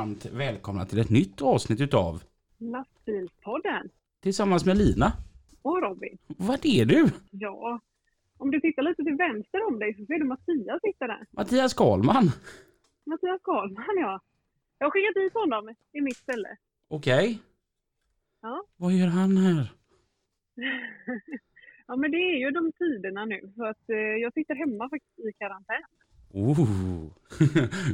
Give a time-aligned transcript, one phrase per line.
[0.00, 2.22] Varmt välkomna till ett nytt avsnitt utav
[2.58, 3.90] Lastbilspodden.
[4.22, 5.12] Tillsammans med Lina.
[5.62, 6.18] Och Robin.
[6.26, 7.08] Vad är du?
[7.30, 7.80] Ja,
[8.38, 11.26] om du tittar lite till vänster om dig så ser du Mattias sitta där.
[11.30, 12.30] Mattias Karlman.
[13.06, 14.20] Mattias Karlman ja.
[14.78, 16.56] Jag har skickat dit honom i mitt ställe.
[16.88, 17.38] Okej.
[18.42, 18.64] Ja.
[18.76, 19.72] Vad gör han här?
[21.86, 23.52] ja men det är ju de tiderna nu.
[23.56, 25.82] Så att eh, jag sitter hemma faktiskt i karantän.
[26.32, 27.06] Oh.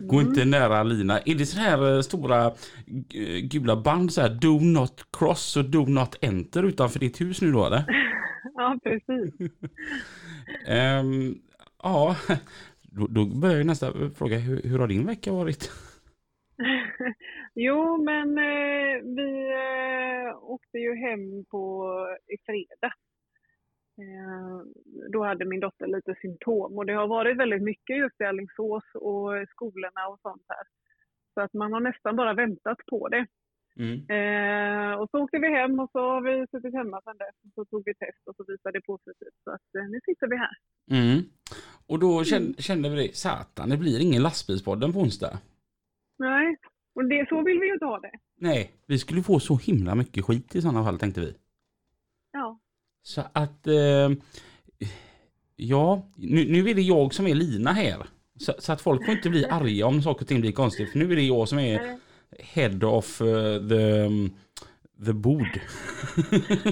[0.02, 1.18] Gå inte nära Lina.
[1.20, 2.52] Är det så här eh, stora
[2.86, 7.42] g- gula band så här Do not cross och Do not enter utanför ditt hus
[7.42, 7.84] nu då eller?
[8.54, 9.34] ja precis.
[10.66, 11.34] Ehm,
[11.82, 12.16] ja,
[12.82, 14.38] då, då börjar nästa fråga.
[14.38, 15.70] Hur, hur har din vecka varit?
[17.54, 21.86] jo men eh, vi eh, åkte ju hem på
[22.34, 22.94] i fredag.
[23.98, 24.56] Eh,
[25.12, 28.84] då hade min dotter lite symptom och det har varit väldigt mycket just i Alingsås
[28.94, 30.64] och skolorna och sånt här.
[31.34, 33.26] Så att man har nästan bara väntat på det.
[33.78, 33.96] Mm.
[34.16, 37.54] Eh, och så åkte vi hem och så har vi suttit hemma sedan dess.
[37.54, 39.38] Så tog vi test och så visade det positivt.
[39.44, 40.56] Så att eh, nu sitter vi här.
[40.90, 41.22] Mm.
[41.86, 45.38] Och då kände, kände vi det, satan det blir ingen lastbilspodden på onsdag.
[46.18, 46.56] Nej,
[46.94, 48.12] och det, så vill vi ju inte ha det.
[48.36, 51.34] Nej, vi skulle få så himla mycket skit i sådana fall tänkte vi.
[52.32, 52.58] Ja,
[53.06, 54.10] Så att, eh,
[55.56, 58.06] ja, nu, nu är det jag som är Lina här.
[58.38, 60.92] Så, så att folk får inte bli arga om saker och ting blir konstigt.
[60.92, 61.98] För nu är det jag som är
[62.38, 64.08] head of eh, the,
[65.06, 65.60] the bord.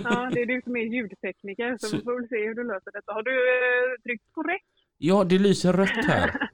[0.05, 2.65] ja, det är du som är ljudtekniker så, Så- vi får väl se hur du
[2.65, 3.13] löser detta.
[3.13, 4.61] Har du eh, tryckt på rätt?
[4.99, 6.31] Ja, det lyser rött här.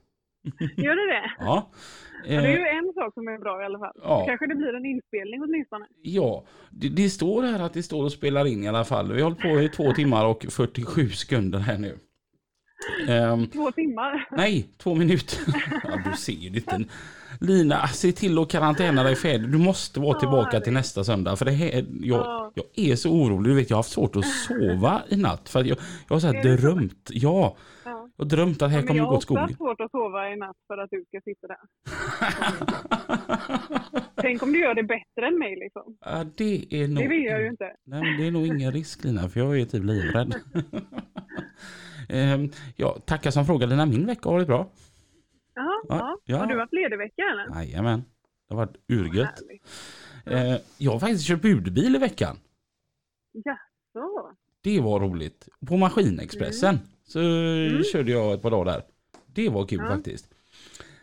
[0.77, 1.31] Gör det det?
[1.39, 1.71] Ja.
[2.25, 3.93] Ja, det är Eh, ju en sak som är bra i alla fall.
[4.03, 4.19] Ja.
[4.19, 5.85] Så kanske det blir en inspelning åtminstone.
[6.01, 9.11] ja, det, det står här att det står och spelar in i alla fall.
[9.13, 11.97] Vi har hållit på i två timmar och 47 sekunder här nu.
[13.07, 14.27] Ehm, Två timmar.
[14.31, 15.37] Nej, två minuter.
[15.83, 16.83] Ja, du ser ju lite.
[17.39, 19.49] Lina, se till att karantäna dig färdig.
[19.51, 21.35] Du måste vara tillbaka till nästa söndag.
[21.35, 22.51] För det här, jag, Ja.
[22.55, 23.51] jag är så orolig.
[23.51, 25.49] Du vet, jag har haft svårt att sova i natt.
[25.49, 25.77] För jag,
[26.07, 26.49] jag har så här så?
[26.61, 27.09] drömt.
[27.11, 27.55] Ja,
[28.21, 28.27] Ja.
[28.27, 29.43] jag har drömt att här Men kommer jag gå har åt skogen.
[29.43, 31.57] haft svårt att sova i natt för att du ska sitta där.
[34.15, 35.97] Tänk om du gör det bättre än mig liksom.
[36.05, 37.03] Ja, det är nog...
[37.03, 37.75] Det vill jag ju inte.
[37.85, 40.35] Nej, men det är nog ingen risk Lina, för jag är typ livrädd.
[42.09, 44.69] Ehm, ja, tackar som frågade när min vecka har varit bra.
[45.55, 46.17] Jaha, Ja, ja.
[46.25, 46.37] ja.
[46.37, 47.59] Har du haft ledig vecka eller?
[47.61, 47.99] Jajamän,
[48.49, 49.41] det har varit urgött.
[50.25, 50.55] Härligt.
[50.55, 52.37] Eh, jag har faktiskt kört budbil i veckan.
[53.33, 54.35] Jaså?
[54.63, 55.49] Det var roligt.
[55.67, 56.79] På Maskinexpressen
[57.11, 57.19] så
[57.91, 58.81] körde jag ett par dagar där.
[59.33, 59.91] Det var kul Mm.
[59.91, 59.95] Ja.
[59.97, 60.29] faktiskt.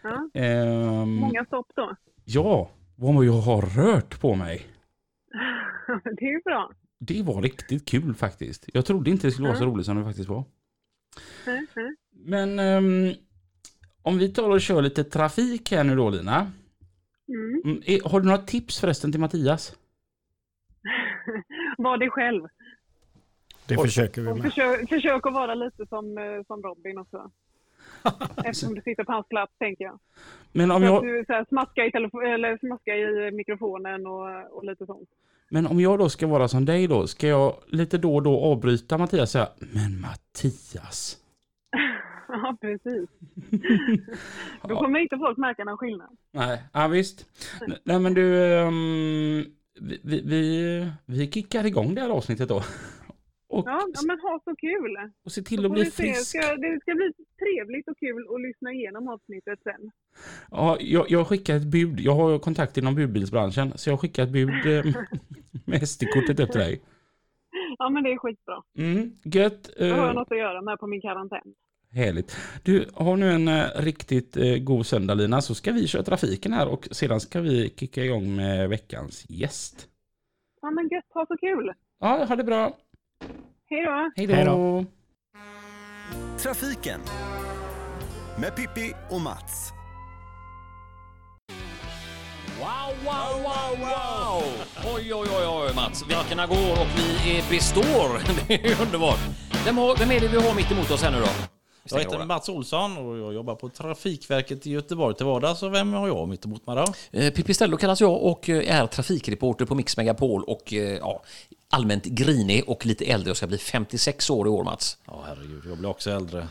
[0.03, 0.31] Ja.
[0.35, 1.97] Ehm, Många stopp då?
[2.25, 4.67] Ja, vad jag har rört på mig.
[6.05, 6.71] det är ju bra.
[7.01, 8.65] Det var riktigt kul faktiskt.
[8.73, 9.75] Jag trodde inte det skulle vara så Mm.
[9.75, 10.45] roligt som det faktiskt var.
[11.47, 11.97] Mm, mm.
[12.11, 13.15] Men ehm,
[14.03, 16.53] om vi tar och kör lite trafik här nu då Lina.
[17.29, 17.63] Mm.
[17.65, 19.77] Mm, Har du några tips förresten till Mattias?
[21.79, 22.43] Var dig själv.
[23.69, 23.83] Det Oj.
[23.89, 24.45] försöker vi Och med.
[24.45, 27.31] försök, försök att vara lite som, eh, som Robin också.
[28.45, 29.99] Eftersom du sitter på hans plats tänker jag.
[30.53, 31.87] Men om Så jag, du så här, smaskar, i
[32.35, 35.09] eller smaskar i mikrofonen och, och lite sånt.
[35.51, 38.41] men om jag då ska vara som dig då, ska jag lite då och då
[38.41, 41.17] avbryta Mattias och säga Men Mattias.
[42.29, 43.09] ja, precis.
[44.69, 46.17] Då kommer inte folk märka någon skillnad.
[46.33, 47.27] Nej, ja, visst.
[47.85, 48.23] Nej men du,
[49.81, 52.63] vi, vi, vi, vi kickar igång det här avsnittet då.
[53.51, 54.97] Och, Ja, men ha så kul!
[55.25, 56.27] och se till att bli frisk.
[56.27, 59.91] Ska, det ska bli trevligt och kul att lyssna igenom avsnittet sen.
[60.51, 62.01] Ja, jag, jag skickar ett bud.
[62.01, 63.73] Jag har kontakt inom budbilsbranschen.
[63.79, 64.85] Så jag skickar ett bud eh,
[65.67, 66.81] med SD-kortet upp till dig.
[67.79, 68.63] Ja, men det är skitbra.
[68.79, 69.71] Mm, gött.
[69.79, 71.55] Då har jag Eh, något att göra med på min karantän.
[71.93, 72.37] härligt.
[72.63, 76.69] Du, har nu en eh, riktigt god söndag Lina så ska vi köra trafiken här
[76.69, 79.89] och sedan ska vi kicka igång med veckans gäst.
[80.63, 81.05] Ja, men gött.
[81.15, 81.73] Ha så kul!
[82.01, 82.77] Ja, ha det bra.
[83.71, 84.11] Hej då!
[84.17, 84.45] Hej då.
[84.45, 84.85] då.
[86.39, 87.01] Trafiken
[88.39, 89.73] med Pippi och Mats.
[92.59, 94.43] Wow, wow, wow, wow!
[94.95, 96.05] Oj, oj, oj, oj, Mats.
[96.09, 98.21] Veckorna går och vi är består.
[98.49, 99.21] Det är underbart.
[99.65, 101.29] Vem, har, vem är det vi har mitt emot oss här nu då?
[101.91, 105.63] Jag heter Mats Olsson och jag jobbar på Trafikverket i Göteborg till vardags.
[105.63, 107.19] Och vem har jag mitt emot mig då?
[107.19, 111.23] Eh, Pippi Stello kallas jag och eh, är trafikreporter på Mix Megapol och eh, ja,
[111.71, 113.31] allmänt grinig och lite äldre.
[113.31, 114.97] Jag ska bli 56 år i år Mats.
[115.07, 116.49] Ja, herregud, jag blir också äldre.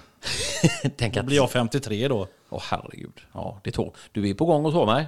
[0.98, 1.26] Tänk Då att...
[1.26, 2.28] blir jag 53 då.
[2.50, 3.20] Åh herregud.
[3.34, 3.92] Ja, det tål.
[4.12, 5.06] Du är på gång och så mig.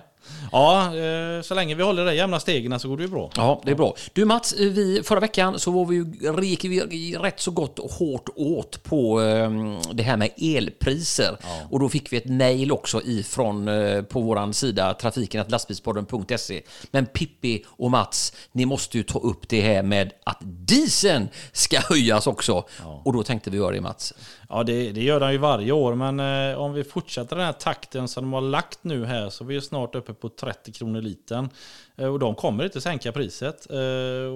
[0.51, 3.29] Ja, eh, så länge vi håller det jämna stegen så går det ju bra.
[3.35, 3.95] Ja, det är bra.
[4.13, 7.79] Du Mats, eh, vi, förra veckan så var vi, ju- gick vi rätt så gott
[7.79, 9.51] och hårt åt på eh,
[9.93, 11.37] det här med elpriser.
[11.69, 16.61] Och då fick vi ett mejl också ifrån eh, på våran sida trafiken.lastbilspodden.se.
[16.91, 21.79] Men Pippi och Mats, ni måste ju ta upp det här med att dieseln ska
[21.79, 22.65] höjas också.
[23.03, 24.13] Och då tänkte vi göra det Mats.
[24.49, 26.19] Ja, det, det gör den ju varje år, men
[26.51, 29.47] eh, om vi fortsätter den här takten som de har lagt nu här så är
[29.47, 31.49] vi snart uppe på 30 kronor litern.
[31.97, 33.69] Eh, och de kommer inte sänka priset.
[33.69, 33.77] Eh,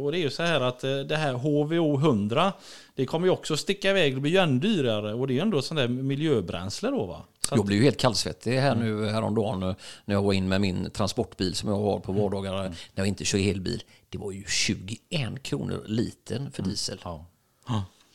[0.03, 2.53] och det är ju så här att eh, det här HVO 100,
[2.95, 5.13] det kommer ju också sticka iväg och bli ännu dyrare.
[5.13, 7.21] Och det är ju ändå sån där miljöbränsle då va?
[7.49, 9.75] Så Jag blev ju helt kallsvettig här nu häromdagen eh,
[10.05, 13.25] när jag var in med min transportbil som jag har på vardagar när jag inte
[13.25, 13.83] kör elbil.
[14.13, 16.99] Det var ju 21 kronor litern för diesel.
[17.03, 17.25] ja.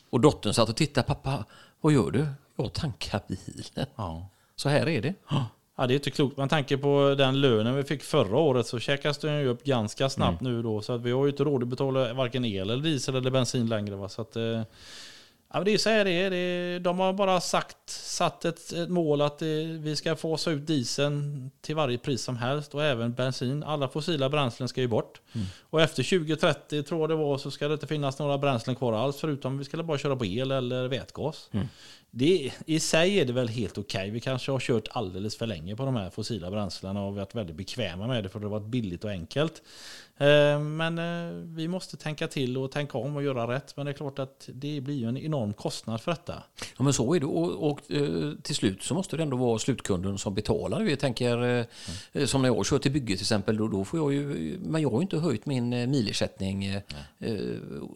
[0.09, 1.07] Och dottern satt och tittade.
[1.07, 1.45] Pappa,
[1.81, 2.27] vad gör du?
[2.55, 3.87] Jag tankar bilen.
[3.95, 4.27] Ja.
[4.55, 5.13] Så här är det.
[5.77, 6.37] Ja, det är inte klokt.
[6.37, 10.09] Man tanke på den lönen vi fick förra året så käkas den ju upp ganska
[10.09, 10.81] snabbt nu då.
[10.81, 13.67] Så att vi har ju inte råd att betala varken el eller diesel eller bensin
[13.67, 13.95] längre.
[13.95, 14.09] Va?
[14.09, 14.61] Så att, eh,
[15.53, 16.29] ja, det är så här det är.
[16.29, 16.79] Det är.
[16.79, 19.47] De har bara sagt, satt ett, ett mål att eh,
[19.79, 23.63] vi ska fasa ut dieseln till varje pris som helst och även bensin.
[23.63, 25.21] Alla fossila bränslen ska ju bort.
[25.61, 28.93] Och efter 2030 tror jag det var så ska det inte finnas några bränslen kvar
[28.93, 31.49] alls förutom vi ska bara köra på el eller vätgas.
[32.11, 34.09] Det, I sig är det väl helt okej.
[34.09, 37.55] Vi kanske har kört alldeles för länge på de här fossila bränslena och varit väldigt
[37.55, 39.61] bekväma med det för det har varit billigt och enkelt.
[40.17, 43.77] Eh, Men eh, vi måste tänka till och tänka om och göra rätt.
[43.77, 46.43] Men det är klart att det blir en enorm kostnad för detta.
[46.77, 47.25] Ja, men så är det.
[47.25, 50.81] Och, och eh, till slut så måste det ändå vara slutkunden som betalar.
[50.81, 51.65] Jag tänker,
[52.13, 54.81] eh, som när jag kör till bygget till exempel, då, då får jag ju, men
[54.81, 56.65] jag har ju inte höjt min milersättning.
[56.65, 56.81] eh,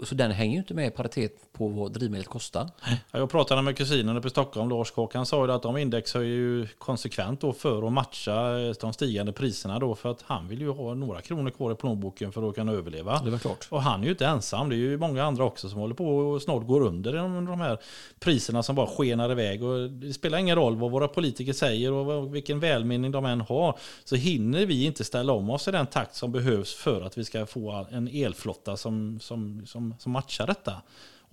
[0.04, 2.70] Så den hänger ju inte med i paritet på vad drivmedlet kostar.
[2.86, 5.78] Ja, Jag pratade med kusinen uppe i Stockholm, Lars Kåk, han sa ju att de
[5.78, 10.48] indexhöjer ju konsekvent då för att matcha eh, de stigande priserna då för att han
[10.48, 13.22] vill ju ha några kronor kvar i plånboken för att kunna överleva.
[13.24, 13.68] Det var klart.
[13.70, 16.18] Och han är ju inte ensam, det är ju många andra också som håller på
[16.18, 17.78] och snart går under de, här
[18.20, 19.64] priserna som bara skenar iväg.
[19.64, 23.78] Och det spelar ingen roll vad våra politiker säger och vilken välmening de än har
[24.04, 27.26] så hinner vi inte ställa om oss i den takt som behövs för att vi
[27.26, 30.82] ska få en elflotta som, som, som, som matchar detta.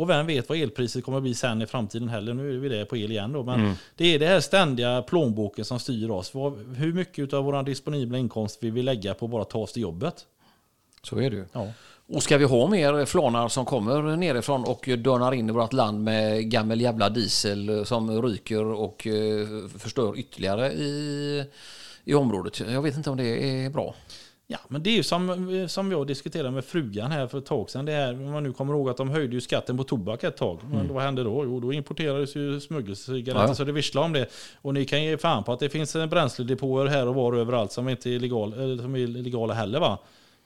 [0.01, 2.35] Och vem vet vad elpriset kommer att bli sen i framtiden heller.
[2.35, 3.43] Nu är vi det på el igen då.
[3.43, 6.35] Men det är det här ständiga plånboken som styr oss.
[6.77, 9.83] Hur mycket av vår disponibla inkomst vi vill lägga på att bara ta oss till
[9.83, 10.27] jobbet.
[11.03, 11.45] Så är det ju.
[11.53, 11.73] Ja.
[12.07, 16.05] Och ska vi ha mer flanar som kommer nerifrån och dörnar in i vårt land
[16.05, 21.45] med gammal jävla diesel som ryker och eh, förstör ytterligare i,
[22.05, 22.61] i området?
[22.61, 23.95] Jag vet inte om det är bra.
[24.53, 27.71] Ja, men det är ju som, som jag diskuterade med frugan här för ett tag
[27.71, 27.85] sedan.
[27.85, 30.37] Det här, om man nu kommer ihåg att de höjde ju skatten på tobak ett
[30.37, 30.61] tag.
[30.73, 31.45] Men vad hände då?
[31.45, 34.27] Jo, då importerades ju smuggelcigaretter Ja, så det visslar om det.
[34.63, 37.89] Och ni kan ge fan på att det finns bränsledepåer här och var överallt som
[37.89, 39.99] inte är, legal, eller som är legala heller va?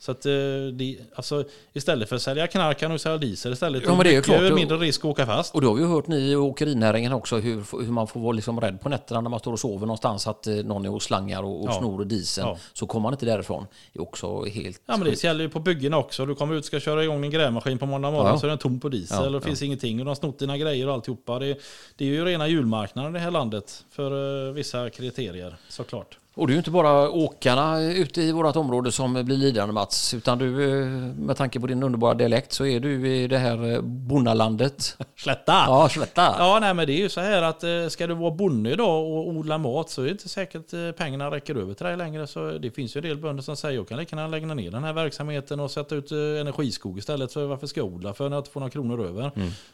[0.04, 0.32] Så att eh,
[0.72, 3.82] det, alltså, istället för att sälja knark kan du sälja diesel istället.
[3.86, 4.54] Ja, men det är klart.
[4.54, 5.54] mindre risk att åka fast.
[5.54, 8.32] Och då har vi ju hört ni i åkerinäringen också hur, hur man får vara
[8.32, 11.02] liksom rädd på nätterna när man står och sover någonstans att eh, någon är och
[11.02, 11.72] slangar och, och Ja.
[11.78, 12.48] snor dieseln.
[12.48, 12.58] Ja.
[12.72, 13.66] Så kommer man inte därifrån.
[13.92, 15.24] Det är också helt Ja men det sjukt.
[15.24, 16.26] gäller ju på byggen också.
[16.26, 18.38] Du kommer ut och ska köra igång din grävmaskin på måndag morgon Ja.
[18.38, 19.98] så är den tom på diesel och det finns ingenting.
[19.98, 21.38] Och de har snott dina grejer och alltihopa.
[21.38, 21.58] Det,
[21.96, 26.18] det är ju rena julmarknaden i det här landet för eh, vissa kriterier såklart.
[26.36, 30.14] Och det är ju inte bara åkarna ute i vårt område som blir lidande Mats.
[30.14, 30.86] Utan du, eh,
[31.16, 34.96] med tanke på din underbara dialekt, så är du i det här eh, bonnalandet.
[35.16, 35.52] Slätta!
[35.52, 36.34] Ja, Slätta.
[36.38, 39.04] Ja, nej, men det är ju så här att eh, ska du vara bonde idag
[39.04, 42.26] och odla mat så är det inte säkert pengarna räcker över till dig längre.
[42.26, 44.70] Så det finns ju en del bönder som säger jag kan lika gärna lägga ner
[44.70, 47.32] den här verksamheten och sätta ut energiskog istället.
[47.32, 49.30] För varför ska jag odla för när jag inte får några kronor över?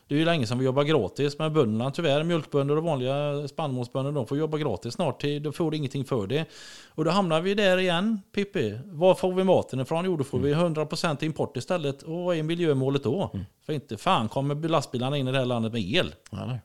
[0.09, 1.39] Det är ju länge sedan vi jobbar gratis.
[1.39, 5.25] Men bönderna tyvärr, mjölkbönder och vanliga spannmålsbönder, de får jobba gratis snart.
[5.41, 6.47] Då får de ingenting för det.
[6.95, 8.79] Och då hamnar vi där igen, Pippi.
[8.85, 10.05] Var får vi maten ifrån?
[10.05, 12.03] Jo, då får vi 100% import istället.
[12.03, 13.31] Och vad är miljömålet då?
[13.67, 16.15] För inte fan kommer lastbilarna in i det här landet med el.
[16.31, 16.61] Ja, nej.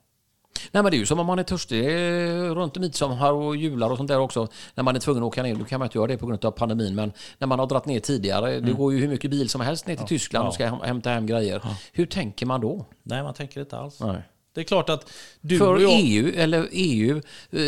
[0.72, 3.90] Nej men det är ju som om man är törstig eh, runt midsommar och jular
[3.92, 4.48] och sånt där också.
[4.76, 6.46] När man är tvungen att åka ner, då kan man inte göra det på grund
[6.46, 6.96] av pandemin.
[6.96, 9.88] Men när man har dragit ner tidigare, det går ju hur mycket bil som helst
[9.88, 11.62] ner till Tyskland och ska häm- hämta hem grejer.
[11.94, 12.86] Hur tänker man då?
[13.04, 14.00] Nej, man tänker inte alls.
[14.00, 14.22] Nej.
[14.56, 15.92] Det är klart att du För och jag...
[15.94, 17.22] EU, eller EU,
[17.52, 17.62] eh,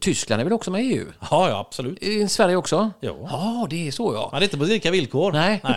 [0.00, 1.06] Tyskland är väl också med i EU?
[1.30, 2.02] Ja, ja, absolut.
[2.02, 2.90] I Sverige också?
[3.00, 3.16] Ja.
[3.30, 4.28] Ja, det är så ja.
[4.32, 5.32] Men det är inte på lika villkor.
[5.32, 5.60] Nej.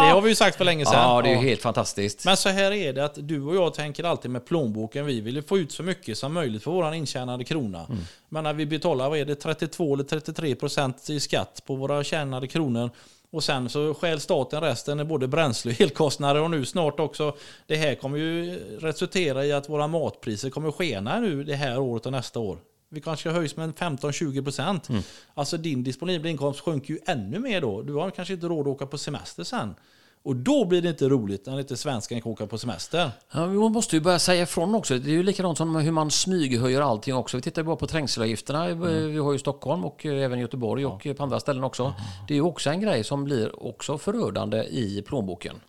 [0.00, 0.94] Det har vi ju sagt för länge sedan.
[0.94, 2.24] Ja, det är ju helt fantastiskt.
[2.24, 5.06] Men så här är det att du och jag tänker alltid med plånboken.
[5.06, 7.86] Vi vill ju få ut så mycket som möjligt för våran intjänade krona.
[7.88, 8.00] Mm.
[8.28, 12.04] Men när vi betalar, vad är det, 32 eller 33 procent i skatt på våra
[12.04, 12.90] tjänade kronor.
[13.30, 17.36] Och sen så stjäl staten resten, både bränsle och elkostnader och nu snart också.
[17.66, 22.06] Det här kommer ju resultera i att våra matpriser kommer skena nu det här året
[22.06, 22.58] och nästa år.
[22.88, 24.88] Vi kanske ska höjas med 15-20 procent.
[24.88, 25.02] Mm.
[25.34, 27.82] Alltså din disponibla inkomst sjunker ju ännu mer då.
[27.82, 29.74] Du har kanske inte råd att åka på semester sen.
[30.22, 33.10] Och då blir det inte roligt när inte svenskan kan åka på semester.
[33.32, 34.98] Ja, vi måste ju börja säga ifrån också.
[34.98, 37.36] Det är ju likadant som hur man smyghöjer allting också.
[37.36, 38.64] Vi tittar ju bara på trängselavgifterna.
[38.64, 39.12] Mm.
[39.12, 41.94] Vi har ju Stockholm och eh, även Göteborg och på andra ställen också.
[42.28, 45.60] Det är ju också en grej som blir också förödande i plånboken.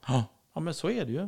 [0.55, 1.27] Ja, men så är det ju.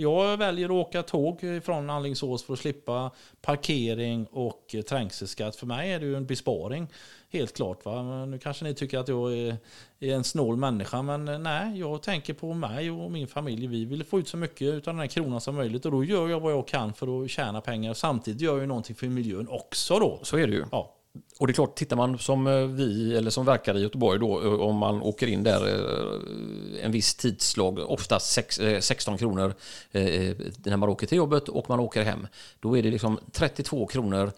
[0.00, 5.56] Jag väljer att åka tåg från Alingsås för att slippa parkering och trängselskatt.
[5.56, 6.88] För mig är det ju en besparing.
[7.30, 7.84] Helt klart.
[7.84, 8.26] Va?
[8.26, 9.56] Nu kanske ni tycker att jag är,
[10.00, 11.02] är en snål människa.
[11.02, 13.66] Men eh, nej, jag tänker på mig och min familj.
[13.66, 15.84] Vi vill få ut så mycket av den här kronan som möjligt.
[15.84, 17.94] Och då gör jag vad jag kan för att tjäna pengar.
[17.94, 20.20] Samtidigt gör jag någonting för miljön också då.
[20.22, 20.64] Så är det ju.
[20.72, 20.97] Ja,
[21.38, 24.42] Och det är klart, tittar man som eh, vi, eller som verkar i Göteborg då,
[24.42, 29.54] eh, om man åker in där eh, en viss tidslag, oftast sex, eh, 16 kronor
[30.64, 32.26] när man åker till jobbet och man åker hem.
[32.60, 34.32] Då är det liksom 32 kronor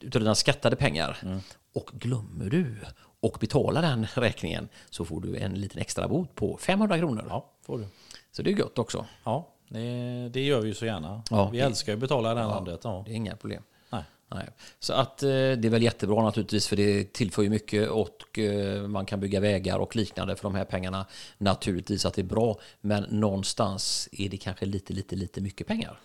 [0.00, 1.40] utav dina skattade pengar.
[1.74, 2.76] Och glömmer du
[3.20, 7.26] och betala den räkningen så får du en liten extra bot på 500 kronor.
[7.28, 7.86] ja får du.
[8.32, 9.06] Så det är gött också.
[9.24, 11.22] Ja, det, det gör vi ju så gärna.
[11.30, 11.50] Ja.
[11.52, 12.80] vi älskar ju att betala i det här landet.
[12.84, 13.02] Ja.
[13.06, 13.62] Det är inga problem.
[14.34, 14.48] Nej.
[14.78, 18.82] Så att eh, det är väl jättebra naturligtvis för det tillför ju mycket och eh,
[18.88, 21.06] man kan bygga vägar och liknande för de här pengarna.
[21.38, 25.98] Naturligtvis att det är bra men någonstans är det kanske lite, lite, lite mycket pengar.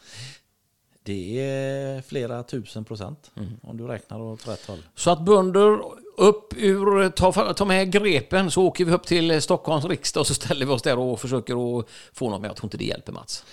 [1.04, 4.84] Det är flera tusen procent om du räknar åt rätt håll.
[4.96, 5.80] Så att bönder
[6.18, 10.34] upp ur, ta, ta med grepen så åker vi upp till Stockholms riksdag och så
[10.34, 12.50] ställer vi oss där och försöker att få något med.
[12.50, 13.46] Jag tror inte det hjälper Mats.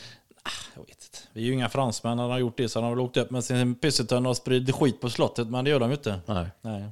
[0.75, 1.12] Jag vet.
[1.33, 2.17] Vi är ju inga fransmän.
[2.17, 4.37] När de har gjort det så har de väl åkt upp med sin pysseltunna och
[4.37, 5.49] spridit skit på slottet.
[5.49, 6.21] Men det gör de ju inte.
[6.27, 6.47] Nej.
[6.63, 6.83] Nej.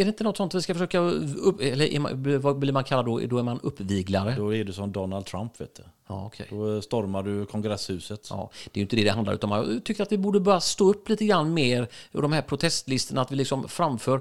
[0.00, 3.04] Är det inte något sånt vi ska försöka upp, eller man, vad blir man kallad
[3.06, 3.18] då?
[3.18, 4.34] Då är man uppviglare.
[4.36, 5.82] Då är du som Donald Trump vet du.
[6.10, 6.46] Ja, okej.
[6.50, 8.26] Då stormar du kongresshuset.
[8.30, 9.50] Ja, det är ju inte det det handlar om.
[9.50, 13.22] Jag tycker att vi borde börja stå upp lite grann mer ur de här protestlistorna.
[13.22, 14.20] Att vi liksom framför...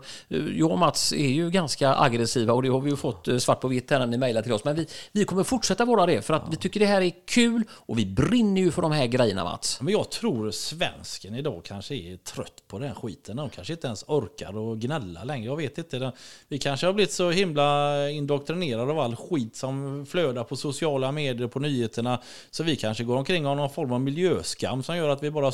[0.55, 3.61] Jag och Mats är ju ganska aggressiva och det har vi ju fått eh, svart
[3.61, 4.63] på vitt här när ni mejlar till oss.
[4.63, 7.63] Men vi, vi kommer fortsätta vara det för att vi tycker det här är kul
[7.71, 9.81] och vi brinner ju för de här grejerna Mats.
[9.81, 13.35] Men jag tror svensken idag kanske är trött på den skiten.
[13.35, 15.45] De kanske inte ens orkar och gnälla längre.
[15.45, 16.11] Jag vet inte.
[16.47, 21.45] Vi kanske har blivit så himla indoktrinerade av all skit som flödar på sociala medier
[21.45, 22.19] och på nyheterna.
[22.51, 25.31] Så vi kanske går omkring och har någon form av miljöskam som gör att vi
[25.31, 25.51] bara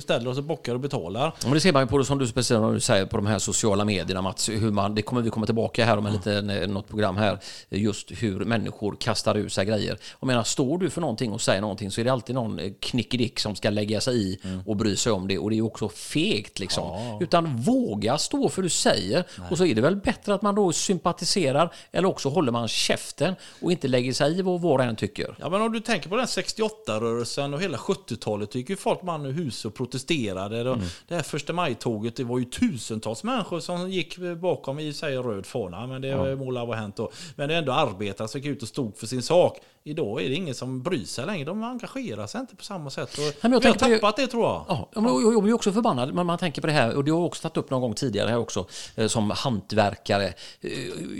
[0.00, 1.20] ställer oss och bockar och betalar.
[1.20, 3.38] Ja, Men det ser man ju på det som du speciellt säger på de här
[3.38, 4.48] sociala medierna Mats.
[4.48, 7.38] Hur man, det kommer vi komma tillbaka här om en liten, eh, något program här.
[7.68, 9.98] Just hur människor kastar ur sig grejer.
[10.20, 12.72] Jag menar, står du för någonting och säger någonting så är det alltid någon eh,
[12.80, 15.38] knickedick som ska lägga sig i och bry sig om det.
[15.38, 17.18] Och det är också fegt liksom.
[17.20, 19.24] Utan våga stå för du säger.
[19.50, 23.34] Och så är det väl bättre att man då sympatiserar eller också håller man käften
[23.62, 25.36] och inte lägger sig i vad var och en tycker.
[25.40, 29.26] Ja, men om du tänker på den 68-rörelsen och hela 70-talet gick ju folk man
[29.26, 30.70] ur hus och protesterade.
[30.70, 35.16] Och Det här första maj-tåget, det var ju tusentals människor som gick bakom i sig
[35.16, 35.86] röd fana.
[35.86, 36.36] Men det ja.
[36.36, 37.10] må ha hänt då.
[37.36, 39.60] Men det är ändå arbetare som gick ut och stod för sin sak.
[39.88, 41.44] Idag är det ingen som bryr sig längre.
[41.44, 43.18] De engagerar sig inte på samma sätt.
[43.18, 44.64] Och men jag vi har tappat det tror jag.
[44.68, 47.18] Ja, jag, jag blir också förbannad när man tänker på det här och det har
[47.18, 50.26] jag också tagit upp någon gång tidigare här också eh, som hantverkare.
[50.60, 50.70] Eh,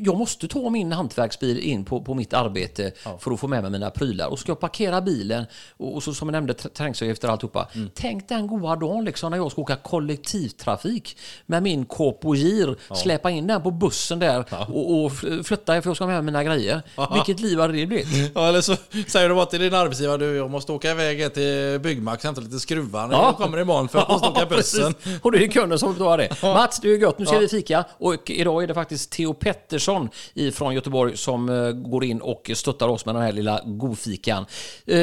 [0.03, 3.71] Jag måste ta min hantverksbil in på, på mitt arbete för att få med mig
[3.71, 5.45] mina prylar och ska jag parkera bilen
[5.77, 7.69] och, och så som jag nämnde tr- trängselavgifter och alltihopa.
[7.95, 13.31] Tänk den goda dagen liksom när jag ska åka kollektivtrafik med min Coop Gir, släpa
[13.31, 16.33] in den på bussen där och, och f- flytta för jag ska ha med mig
[16.33, 16.83] mina grejer.
[17.15, 18.33] Vilket liv hade det blivit?
[18.35, 21.81] Ja, eller så säger du bara till din arbetsgivare du, jag måste åka iväg till
[21.81, 23.09] Byggmax och hämta lite skruvar.
[23.13, 23.25] Ja.
[23.27, 24.95] Jag kommer imorgon för jag måste åka bussen.
[24.95, 25.21] precis.
[25.23, 26.43] Och det är kunden som betalar det.
[26.43, 27.19] Mats, det är gött.
[27.19, 27.85] Nu ska vi fika.
[27.99, 30.09] Och idag är det faktiskt Theo Pettersson
[30.53, 34.47] från Göteborg som eh, går in och stöttar oss med den här lilla godfikan.
[34.87, 34.97] Eh,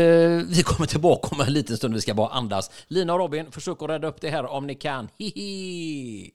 [0.47, 1.93] vi kommer tillbaka om en liten stund.
[1.93, 2.71] Vi ska bara andas.
[2.87, 5.09] Lina och Robin, försök att rädda upp det här om ni kan.
[5.17, 6.31] Hihi!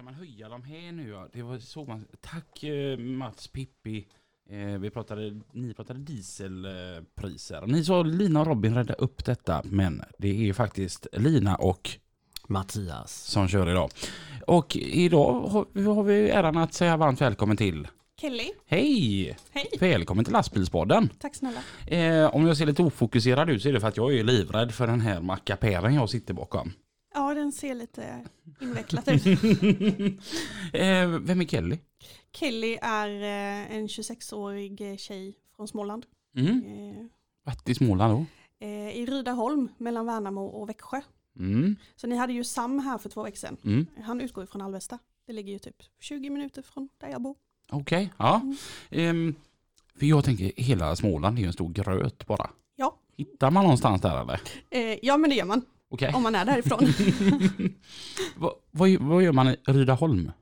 [0.00, 1.28] Ska man höja de här nu ja.
[1.32, 2.06] Det var så man...
[2.20, 4.06] Tack eh, Mats, Pippi.
[4.50, 7.66] Eh, vi pratade, ni pratade dieselpriser.
[7.66, 9.62] Ni sa Lina och Robin rädda upp detta.
[9.64, 11.90] Men det är ju faktiskt Lina och
[12.48, 13.12] Mattias.
[13.12, 13.90] som kör idag.
[14.46, 17.88] Och idag har, har vi äran att säga varmt välkommen till
[18.20, 18.50] Kelly.
[18.66, 19.36] Hej!
[19.50, 19.68] Hej.
[19.80, 21.10] Välkommen till lastbilspodden.
[21.18, 21.60] Tack snälla.
[21.86, 24.72] Eh, om jag ser lite ofokuserad ut så är det för att jag är livrädd
[24.72, 26.72] för den här mackapären jag sitter bakom.
[27.14, 28.24] Ja, den ser lite
[28.60, 29.26] invecklad ut.
[30.72, 31.78] eh, vem är Kelly?
[32.32, 36.06] Kelly är eh, en 26-årig tjej från Småland.
[36.36, 36.62] Mm.
[36.66, 37.06] Eh,
[37.44, 38.26] Vart i Småland då?
[38.66, 41.00] eh, I Rydaholm mellan Värnamo och Växjö.
[41.38, 41.76] Mm.
[41.96, 43.56] Så ni hade ju Sam här för två veckor sedan.
[43.64, 43.86] Mm.
[44.04, 44.98] Han utgår ju från Alvesta.
[45.26, 47.36] Det ligger ju typ 20 minuter från där jag bor.
[47.70, 48.40] Okej, ja.
[48.44, 48.56] Mm.
[48.90, 49.34] Ehm,
[49.98, 52.50] för jag tänker hela Småland är ju en stor gröt bara.
[52.76, 52.96] Ja.
[53.16, 54.40] Hittar man någonstans där eller?
[55.02, 56.12] Ja, men det gör man Okej.
[56.14, 56.78] om man är därifrån.
[58.36, 60.32] vad, vad, vad gör man i Rydaholm?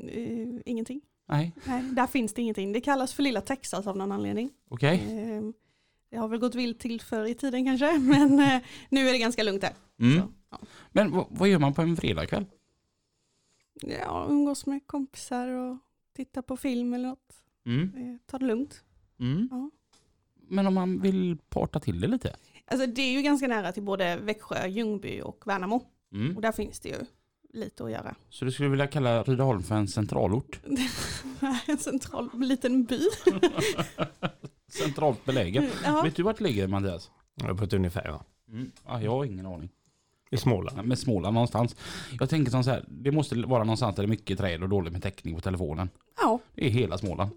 [0.00, 1.00] eh, ingenting.
[1.28, 2.72] Nej, Nej, där finns det ingenting.
[2.72, 4.50] Det kallas för lilla Texas av någon anledning.
[4.68, 4.94] okej.
[4.96, 5.42] Eh,
[6.10, 9.18] det har väl gått vilt till förr i tiden kanske, men eh, nu är det
[9.18, 9.72] ganska lugnt där.
[10.00, 10.20] Mm.
[10.20, 10.58] Så, ja.
[10.92, 12.46] Men vad, vad gör man på en fredagkväll?
[13.82, 15.76] Ja, umgås med kompisar och
[16.16, 17.34] titta på film eller något.
[17.66, 17.92] Mm.
[17.96, 18.84] Eh, ta det lugnt.
[19.20, 19.48] Mm.
[19.50, 19.70] Ja.
[20.48, 22.36] Men om man vill parta till det lite?
[22.70, 25.82] Alltså det är ju ganska nära till både Växjö, Ljungby och Värnamo.
[26.12, 26.36] Mm.
[26.36, 26.96] Och där finns det ju
[27.52, 28.14] lite att göra.
[28.30, 30.60] Så du skulle vilja kalla Rydaholm för en centralort?
[31.66, 33.00] en central liten by.
[34.68, 35.66] Centralt belägen.
[35.84, 36.02] Ja.
[36.02, 37.10] Vet du vart det ligger Mattias?
[37.34, 38.24] Ja, På ett ungefär ja.
[38.52, 38.70] Mm.
[38.86, 39.68] Ja, jag har ingen aning.
[40.30, 40.78] I Småland.
[40.78, 41.76] Ja, Med Småland någonstans.
[42.20, 44.68] Jag tänker som så här, det måste vara någonstans där det är mycket träd och
[44.68, 45.90] dåligt med täckning på telefonen.
[46.20, 47.30] Ja, Det är hela Småland.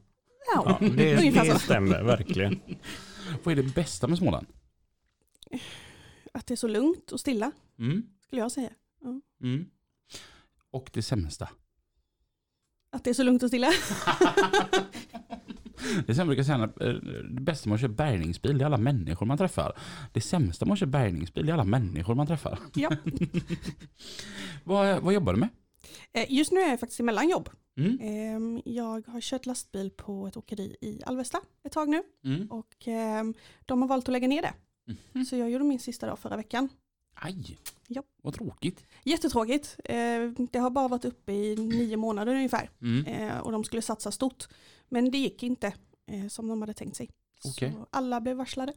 [0.55, 0.77] ja.
[0.79, 1.59] Det, Ungefär det så.
[1.59, 2.59] stämmer verkligen.
[3.43, 4.47] Vad är det bästa med Småland?
[6.33, 8.03] Att det är så lugnt och stilla Mm.
[8.25, 8.69] skulle jag säga.
[9.43, 9.65] Mm.
[10.71, 11.49] Och det sämsta?
[12.91, 13.71] Att det är så lugnt och stilla.
[16.07, 16.93] Det sämsta brukar säga, att, eh,
[17.35, 19.77] det bästa med att köra bärgningsbil det är alla människor man träffar.
[20.13, 22.59] Det sämsta med att köra bärgningsbil det är alla människor man träffar.
[22.75, 22.89] Ja.
[24.63, 25.49] vad, vad jobbar du med?
[26.13, 27.49] Eh, Just nu är jag faktiskt i mellanjobb.
[27.77, 27.97] Mm.
[28.01, 32.51] Ehm, Jag har kört lastbil på ett åkeri i Alvesta ett tag nu Mm.
[32.51, 33.33] och ehm,
[33.65, 34.53] de har valt att lägga ner det.
[34.87, 35.25] Mhm.
[35.25, 36.69] Så jag gjorde min sista dag förra veckan.
[37.13, 37.57] Aj,
[37.87, 38.03] Ja.
[38.21, 38.85] vad tråkigt.
[39.03, 39.75] Jättetråkigt.
[39.83, 39.95] Eh,
[40.51, 43.05] Det har bara varit uppe i nio månader ungefär Mm.
[43.05, 44.47] Eh, och de skulle satsa stort.
[44.89, 45.73] Men det gick inte
[46.07, 47.09] eh, som de hade tänkt sig.
[47.45, 47.71] Okej.
[47.73, 48.73] Så alla blev varslade.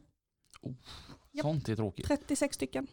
[1.31, 1.41] Japp.
[1.41, 2.05] Sånt är tråkigt.
[2.07, 2.87] 36 stycken.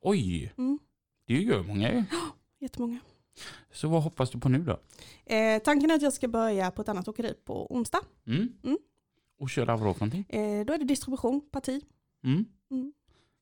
[0.00, 0.78] Oj, Mm.
[1.26, 2.04] det gör många ju.
[2.58, 3.00] Jättemånga.
[3.72, 4.80] Så vad hoppas du på nu då?
[5.34, 8.00] Eh, tanken är att jag ska börja på ett annat åkeri på onsdag.
[8.26, 8.52] Mm.
[8.64, 8.78] Mm.
[9.38, 10.36] Och köra vad då för någonting?
[10.40, 11.82] Eh, då är det distribution, parti.
[12.24, 12.44] Mm.
[12.70, 12.92] Mm.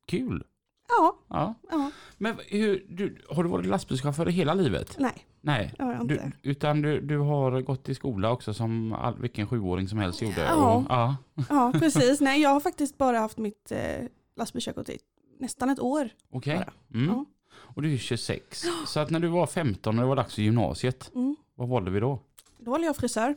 [0.05, 0.43] Kul.
[0.89, 1.53] Ja, Ja.
[1.69, 4.95] ja, Men hur, du, har du varit lastbilschaufför hela livet?
[4.99, 5.73] nej, Nej.
[5.77, 6.07] det har jag.
[6.07, 10.21] Du, utan du, du har gått i skola också som all, vilken sjuåring som helst
[10.21, 10.41] gjorde?
[10.43, 10.75] Ja.
[10.75, 11.15] Och, ja.
[11.49, 12.21] Ja, precis.
[12.21, 14.97] Nej, jag har faktiskt bara haft mitt eh, lastbilskörkort i
[15.39, 16.09] nästan ett år.
[16.31, 16.57] Okej.
[16.57, 16.73] Bara.
[16.99, 17.07] Mm.
[17.15, 17.25] Ja.
[17.55, 18.65] Och du är 26.
[18.87, 21.35] Så att när du var 15 och det var dags för gymnasiet, Mm.
[21.55, 22.19] vad valde vi då?
[22.57, 23.35] Då valde jag frisör.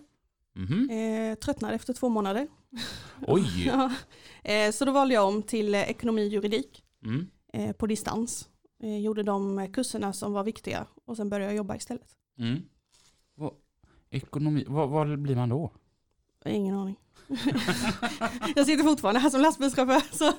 [0.55, 0.90] Mhm.
[0.90, 2.48] Eh, tröttnade efter två månader.
[3.26, 3.66] Oj!
[3.66, 3.92] Ja.
[4.44, 7.26] Eh, så då valde jag om till eh, ekonomi och juridik Mm.
[7.52, 8.48] eh, på distans.
[8.83, 12.16] Eh, gjorde de kurserna som var viktiga och sen började jag jobba istället.
[12.38, 12.62] Mm.
[13.35, 13.52] Vad,
[14.11, 15.70] ekonomi, vad, vad blir man då?
[16.44, 16.96] Jag Ingen aning.
[18.56, 20.16] jag sitter fortfarande här som lastbilschaufför.
[20.16, 20.33] Så.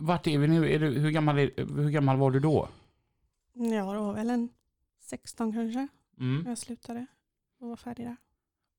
[0.00, 0.72] Vart är vi nu?
[0.74, 1.50] Är du, hur, gammal är,
[1.82, 2.68] hur gammal var du då?
[3.52, 4.48] Ja, det var väl en
[5.00, 5.88] 16 kanske
[6.20, 6.44] Mm.
[6.46, 7.06] jag slutade
[7.60, 8.16] och var färdig där.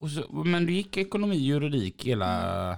[0.09, 2.77] Så, men du gick ekonomi och juridik hela...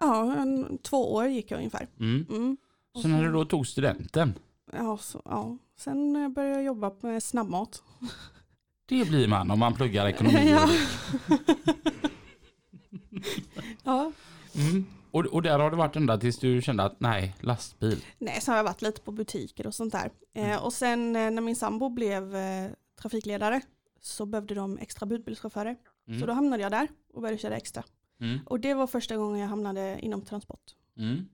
[0.00, 1.86] Ja, en, två år gick jag ungefär.
[2.00, 2.26] Mm.
[2.30, 2.56] Mm.
[2.94, 4.34] Och Så när du då tog studenten,
[4.72, 5.58] Ja, så, ja.
[5.78, 7.82] Sen eh, började jag jobba med snabbmat.
[8.86, 10.68] det blir man om man pluggar ekonomi ja.
[13.84, 14.12] ja.
[14.54, 14.86] Mm.
[15.10, 18.04] Och, och där har det varit ända tills du kände att nej, lastbil.
[18.18, 20.10] Nej, så har jag varit lite på butiker och sånt där.
[20.34, 23.60] Eh, och sen eh, när min sambo blev eh, trafikledare
[24.00, 25.76] så behövde de extra budbilschaufförer.
[26.08, 26.20] Mm.
[26.20, 27.82] Så då hamnade jag där och började köra extra.
[28.20, 28.38] Mm.
[28.46, 30.62] Och det var första gången jag hamnade inom transport.
[30.98, 31.28] Mm.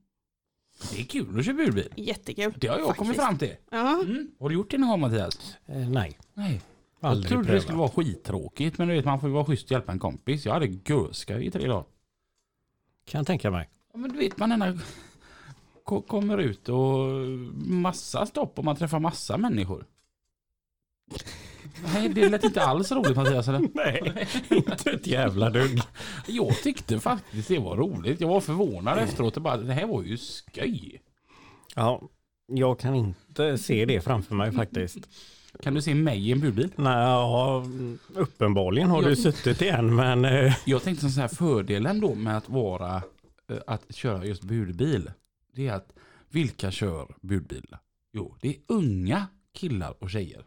[0.93, 1.89] Det är kul att köra budbil.
[1.97, 2.55] Jättekul.
[2.57, 3.25] Det har jag kommit faktiskt.
[3.27, 3.57] fram till.
[3.71, 4.03] Ja.
[4.03, 4.31] Mm.
[4.41, 5.57] Har du gjort det någon gång Mattias?
[5.67, 6.61] Eh, nej, Nej.
[7.01, 7.63] Jag aldrig trodde det prövat.
[7.63, 10.47] skulle vara skittråkigt men du vet man får ju vara schysst och hjälpa en kompis.
[10.47, 11.85] Jag hade görskoj i tre dagar.
[13.05, 13.69] Kan jag tänka mig.
[13.93, 14.81] Ja, men du vet man
[15.85, 17.07] ko- kommer ut och
[17.67, 19.87] massa stopp och man träffar massa människor.
[21.95, 23.49] Nej, det lät inte alls roligt Mattias.
[23.49, 23.69] Eller?
[23.75, 25.81] Nej, inte ett jävla dugg.
[26.27, 28.21] Jag tyckte faktiskt det var roligt.
[28.21, 31.03] Jag var förvånad efteråt och bara, det här var ju skoj.
[31.75, 32.03] Ja,
[32.47, 34.99] jag kan inte se det framför mig faktiskt.
[35.63, 36.69] Kan du se mig i en budbil?
[36.77, 37.65] Nej, ja,
[38.15, 42.37] uppenbarligen har du Jag- suttit igen men eh, Jag tänkte så här, fördelen då med
[42.37, 42.97] att vara,
[43.51, 45.11] eh, att köra just budbil,
[45.55, 45.93] det är att
[46.31, 47.77] vilka kör budbil?
[48.13, 50.43] Jo, det är unga killar och tjejer.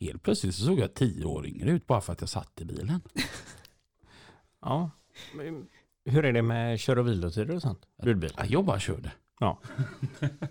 [0.00, 2.64] Helt plötsligt så såg jag tio år yngre ut bara för att jag satt i
[2.64, 3.00] bilen.
[4.62, 4.90] Ja.
[5.34, 5.66] Men
[6.04, 7.86] Hur är det med kör och vilotider och sånt?
[8.02, 8.32] Budbil?
[8.36, 9.12] Ja, Jag bara körde.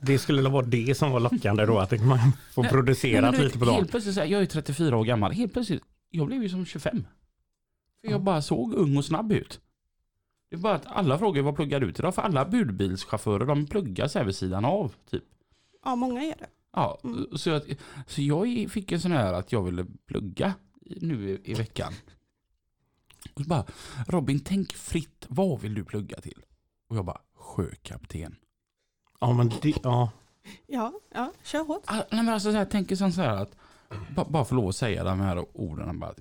[0.01, 2.19] Det skulle vara det som var lockande då, att man
[2.53, 3.75] får Nej, producerat men du vet, lite på dagen.
[3.75, 6.65] Helt plötsligt, så här, jag är 34 år gammal, helt plötsligt, jag blev ju som
[6.65, 7.03] 25.
[8.01, 9.61] För jag bara såg ung och snabb ut.
[10.49, 12.11] Det är bara att alla frågar vad pluggar du till då?
[12.11, 14.93] För alla budbilschaufförer de pluggar här vid sidan av.
[15.09, 15.23] Typ.
[15.85, 16.47] Ja, många är det.
[16.73, 17.37] Ja, Mm.
[17.37, 17.63] så, att,
[18.07, 21.93] så jag fick en sån här att jag ville plugga nu i, i veckan.
[23.33, 23.65] Och så bara,
[24.07, 26.41] Robin tänk fritt, vad vill du plugga till?
[26.89, 28.35] Och jag bara, sjökapten.
[29.19, 30.11] Ja, men det, ja.
[30.67, 31.83] Ja, ja kör hårt.
[31.85, 33.55] Ah, nej, men alltså, så här, jag tänker så här att,
[34.15, 35.99] ba, bara få lov att säga de här orden.
[35.99, 36.13] Bara,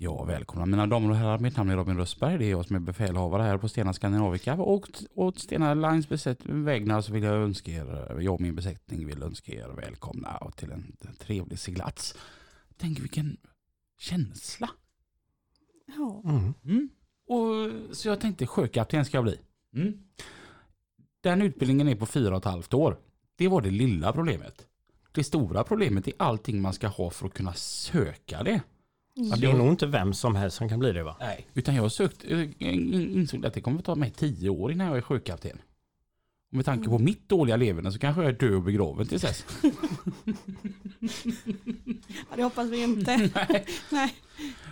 [0.00, 1.38] ja, välkomna mina damer och herrar.
[1.38, 2.38] Mitt namn är Robin Röstberg.
[2.38, 4.54] Det är jag som är befälhavare här på Stena Skandinavica.
[4.54, 9.22] Och åt Stena Lines vägnar så vill jag önska er, jag och min besättning vill
[9.22, 12.14] önska er välkomna och till en, en trevlig seglats.
[12.76, 13.36] Tänk vilken
[13.98, 14.70] känsla.
[15.96, 16.22] Ja.
[16.24, 16.54] Mm.
[16.64, 16.88] Mm.
[17.28, 19.40] Och, så jag tänkte sjökapten ska jag bli.
[19.74, 20.02] Mm.
[21.20, 22.98] Den utbildningen är på fyra och ett halvt år.
[23.36, 24.66] Det var det lilla problemet.
[25.12, 28.60] Det stora problemet är allting man ska ha för att kunna söka det.
[29.20, 31.16] Ja, det är nog inte vem som helst som kan bli det va?
[31.20, 31.46] Nej.
[31.54, 34.86] Utan jag har sökt, jag insåg att det kommer att ta mig tio år innan
[34.86, 35.58] jag är sjökapten.
[36.50, 39.22] Och med tanke på mitt dåliga leverne så kanske jag är död och begraven tills
[39.22, 39.44] dess.
[42.30, 43.16] Ja, det hoppas vi inte.
[43.34, 43.66] Nej.
[43.90, 44.14] Nej,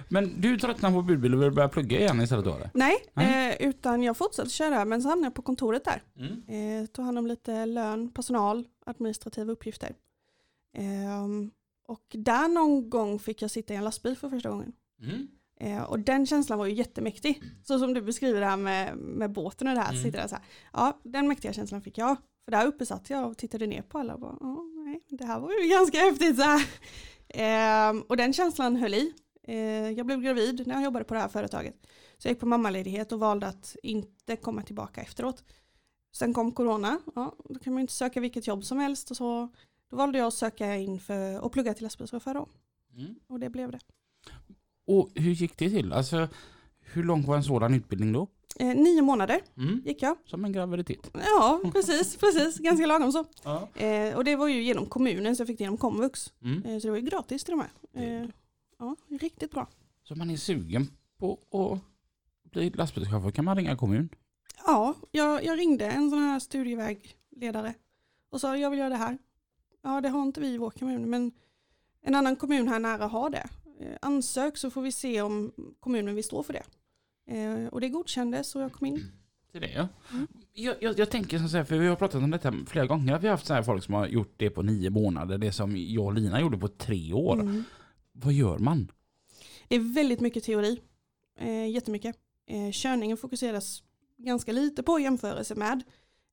[0.08, 2.70] Men du tröttnar på budbil och vill börja plugga igen istället då eller?
[2.74, 3.56] Nej Nej.
[3.60, 6.02] eh, utan jag fortsatte köra men så hamnade jag på kontoret där.
[6.18, 6.80] Mm.
[6.82, 9.94] Eh, tog hand om lite lön, personal, administrativa uppgifter.
[10.76, 11.50] Ehm,
[11.88, 14.72] och där någon gång fick jag sitta i en lastbil för första gången.
[15.02, 15.28] Mm.
[15.60, 17.42] Eh, och den känslan var ju jättemäktig.
[17.64, 19.90] Så som du beskriver det här med, med båten och det här.
[19.92, 20.02] Mm.
[20.02, 20.44] Sitter där så här.
[20.72, 22.16] Ja, den mäktiga känslan fick jag.
[22.44, 25.24] För där uppe satt jag och tittade ner på alla och bara, "Ja, nej, det
[25.24, 26.36] här var ju ganska häftigt.
[26.36, 26.60] Så.
[27.28, 29.12] Ehm, och den känslan höll i.
[29.42, 31.74] Eh, jag blev gravid när jag jobbade på det här företaget.
[32.18, 35.44] Så jag gick på mammaledighet och valde att inte komma tillbaka efteråt.
[36.12, 39.10] Sen kom corona, ja, då kan man ju inte söka vilket jobb som helst.
[39.10, 39.48] Och så,
[39.90, 42.48] då valde jag att söka in för och plugga till lastbilschaufför då.
[42.96, 43.14] Mm.
[43.26, 43.78] Och det blev det.
[44.86, 45.92] Och hur gick det till?
[45.92, 46.28] Alltså,
[46.80, 48.26] hur lång var en sådan utbildning då?
[48.58, 49.82] Eh, nio månader Mm.
[49.84, 50.16] gick jag.
[50.24, 51.10] Som en graviditet.
[51.14, 52.58] Ja, precis, precis.
[52.58, 53.24] Ganska lagom så.
[53.44, 53.68] Ja.
[53.74, 56.32] Eh, och det var ju genom kommunen så jag fick det genom komvux.
[56.42, 56.62] Mm.
[56.64, 57.68] Eh, så det var ju gratis till och med.
[58.22, 58.28] Eh,
[58.78, 59.68] ja, riktigt bra.
[60.02, 64.08] Så man är sugen på att bli lastbilschaufför kan man ringa kommun.
[64.66, 67.74] Ja, jag, jag ringde en sån här studievägledare
[68.30, 69.18] och sa jag vill göra det här.
[69.86, 71.32] Ja, det har inte vi i vår kommun, men
[72.02, 73.48] en annan kommun här nära har det.
[73.80, 76.62] Eh, ansök så får vi se om kommunen vill stå för det.
[77.36, 79.04] Eh, och det godkändes och jag kom in.
[79.52, 79.88] Till det ja.
[80.12, 80.26] Mm.
[80.52, 83.26] Jag, jag, jag tänker så här, för vi har pratat om detta flera gånger, vi
[83.26, 86.04] har haft så här folk som har gjort det på nio månader, det som jag
[86.04, 87.40] och Lina gjorde på tre år.
[87.40, 87.64] Mm.
[88.12, 88.90] Vad gör man?
[89.68, 90.80] Det är väldigt mycket teori.
[91.38, 92.16] Eh, jättemycket.
[92.46, 93.82] Eh, körningen fokuseras
[94.16, 95.82] ganska lite på jämförelse med.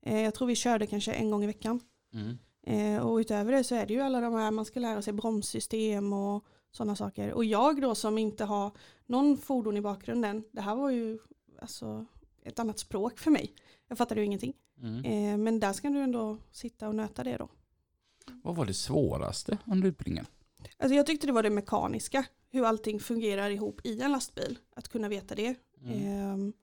[0.06, 1.80] Eh, jag tror vi körde kanske en gång i veckan.
[2.14, 2.38] Mm.
[2.66, 5.12] Eh, och utöver det så är det ju alla de här, man ska lära sig
[5.12, 7.32] bromssystem och sådana saker.
[7.32, 8.70] Och jag då som inte har
[9.06, 11.18] någon fordon i bakgrunden, det här var ju
[11.60, 12.06] alltså
[12.42, 13.54] ett annat språk för mig.
[13.88, 14.54] Jag fattade ju ingenting.
[14.82, 15.04] Mm.
[15.04, 17.48] Eh, men där ska du ändå sitta och nöta det då.
[18.42, 20.26] Vad var det svåraste under utbildningen?
[20.76, 24.88] Alltså jag tyckte det var det mekaniska, hur allting fungerar ihop i en lastbil, att
[24.88, 25.54] kunna veta det.
[25.82, 26.48] Mm.
[26.48, 26.54] Eh,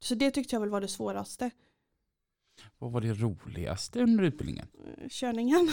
[0.00, 1.50] så det tyckte jag väl var det svåraste.
[2.78, 4.66] Vad var det roligaste under utbildningen?
[4.86, 5.70] Eh, körningen.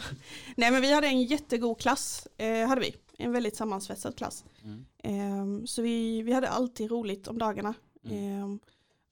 [0.56, 2.94] Nej men vi hade en jättegod klass, eh, hade vi.
[3.18, 4.44] En väldigt sammansvetsad klass.
[4.64, 4.84] Mm.
[5.02, 7.74] Ehm, så vi, vi hade alltid roligt om dagarna.
[8.04, 8.16] Mm.
[8.16, 8.60] Ehm,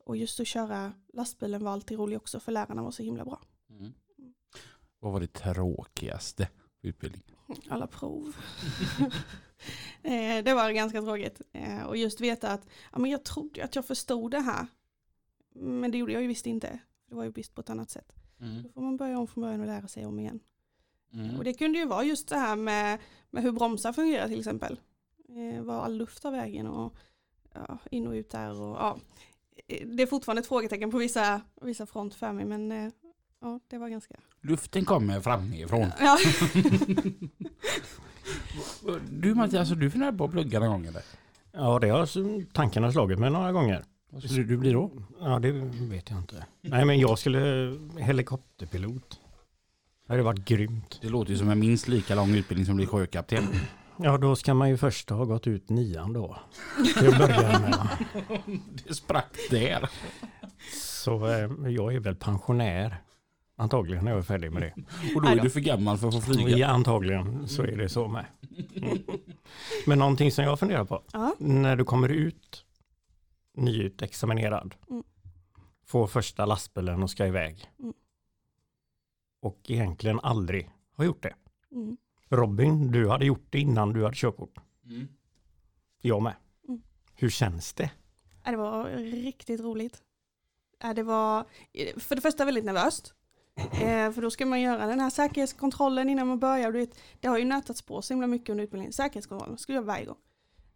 [0.05, 3.43] och just att köra lastbilen var alltid roligt också för lärarna var så himla bra.
[3.71, 3.93] Mm.
[5.01, 6.49] Vad var det tråkigaste
[6.81, 7.35] på utbildningen?
[7.69, 8.37] Alla prov.
[10.03, 11.41] Eh, det var ganska tråkigt.
[11.53, 14.67] Eh, och just veta att ja, men jag trodde att jag förstod det här.
[15.55, 16.79] Men det gjorde jag ju visst inte.
[17.09, 18.13] Det var ju visst på ett annat sätt.
[18.41, 18.63] Mm.
[18.63, 20.41] Då får man börja om från början och lära sig om igen.
[21.13, 21.37] Mm.
[21.37, 22.99] Och det kunde ju vara just det här med,
[23.31, 24.81] med hur bromsar fungerar till exempel.
[25.29, 26.97] Eh, var all luft tar vägen och
[27.55, 28.61] ja, in och ut där.
[28.61, 28.99] Och, ja.
[29.69, 32.93] Eh, Det är fortfarande ett frågetecken på vissa, vissa front för mig men eh,
[33.41, 34.15] ja, det var ganska...
[34.41, 35.91] Luften kommer framifrån.
[36.01, 36.19] Ja.
[39.11, 41.03] Du Mattias, har du funderat på att plugga någon gång eller?
[41.53, 43.85] Ja, det har tankarna slagit mig några gånger.
[44.11, 44.91] Vad skulle du bli då?
[45.21, 45.53] Ja, det
[45.91, 46.47] vet jag inte.
[46.61, 49.21] Nej, men jag skulle helikopterpilot.
[50.07, 50.99] Det hade varit grymt.
[51.03, 53.45] Det låter ju som en minst lika lång utbildning som bli sjökapten.
[53.97, 56.37] Ja, då ska man ju först ha gått ut nian då.
[56.99, 57.89] Till att börja med.
[58.87, 59.91] Det sprack där.
[60.73, 63.03] Så eh, jag är väl pensionär.
[63.57, 64.75] Antagligen när jag är färdig med det.
[65.15, 66.57] Och då är du för gammal för att få flyga.
[66.57, 68.25] Ja, antagligen så är det så med.
[68.77, 68.99] Mm.
[69.87, 71.03] Men någonting som jag funderar på.
[71.13, 71.35] Ja.
[71.39, 72.65] När du kommer ut
[73.59, 74.75] nyutexaminerad.
[74.91, 75.05] Mm.
[75.85, 77.71] Får första lastbilen och ska iväg.
[77.79, 77.95] Mm.
[79.41, 81.35] Och egentligen aldrig har gjort det.
[81.73, 81.97] Mm.
[82.29, 84.59] Robin, du hade gjort det innan du hade körkort.
[84.85, 85.09] Mm.
[86.01, 86.35] Jag med.
[86.69, 86.83] Mm.
[87.15, 87.91] Hur känns det?
[88.45, 90.03] Ja, Det var riktigt roligt.
[90.81, 91.45] Ja, Det var
[91.97, 93.15] för det första väldigt nervöst.
[93.73, 96.73] Eh, för då ska man göra den här säkerhetskontrollen innan man börjar.
[96.73, 98.93] Du vet, det har ju nötats på så himla mycket under utbildningen.
[98.93, 100.17] Säkerhetskontrollen skulle jag varje gång.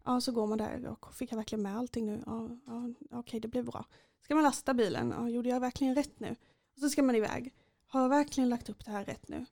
[0.05, 0.81] Ja, så går man där.
[0.85, 2.23] Ja, fick jag verkligen med allting nu?
[2.27, 3.85] Ja, ja, okej, det blev bra.
[4.23, 5.11] Ska man lasta bilen?
[5.19, 6.37] Ja, gjorde jag verkligen rätt nu?
[6.75, 7.55] Och så ska man iväg.
[7.87, 9.47] Har jag verkligen lagt upp det här rätt nu?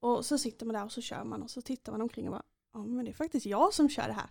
[0.00, 2.32] Och så sitter man där och så kör man och så tittar man omkring och
[2.32, 4.28] bara, ja men det är faktiskt jag som kör det här.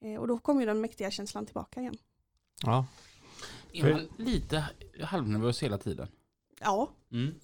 [0.00, 1.96] Eh, och då kommer ju den mäktiga känslan tillbaka igen.
[2.62, 2.86] Ja.
[3.72, 4.64] Är man lite
[5.02, 6.08] halvnervös hela tiden?
[6.60, 7.34] Ja, Mm.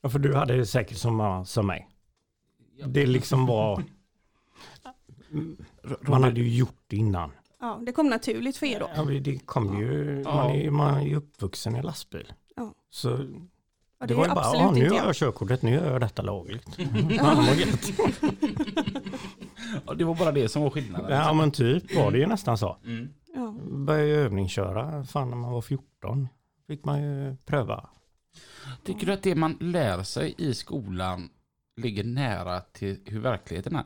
[0.00, 1.88] ja för du hade det säkert som, som mig.
[2.86, 3.84] Det liksom var...
[6.00, 7.30] Man hade ju gjort det innan.
[7.60, 8.90] ja, det kom naturligt för er då.
[8.96, 10.34] Ja, det kom ju, Ja.
[10.34, 12.32] man, är, man är ju uppvuxen i lastbil.
[12.56, 12.74] Ja.
[12.90, 13.12] Så
[14.00, 15.14] Och det, var ju bara, nu har jag.
[15.14, 16.78] körkortet, nu gör jag detta lagligt.
[17.10, 17.46] ja.
[19.86, 21.10] Ja, det var bara det som var skillnaden.
[21.18, 22.76] ja men typ var det ju nästan så.
[22.84, 23.08] Mm.
[23.34, 23.54] Ja.
[23.70, 26.28] Började ju övningsköra, fan när man var 14
[26.66, 27.88] fick man ju pröva.
[28.84, 31.28] Tycker du att det man lär sig i skolan
[31.76, 33.84] ligger nära till hur verkligheten är?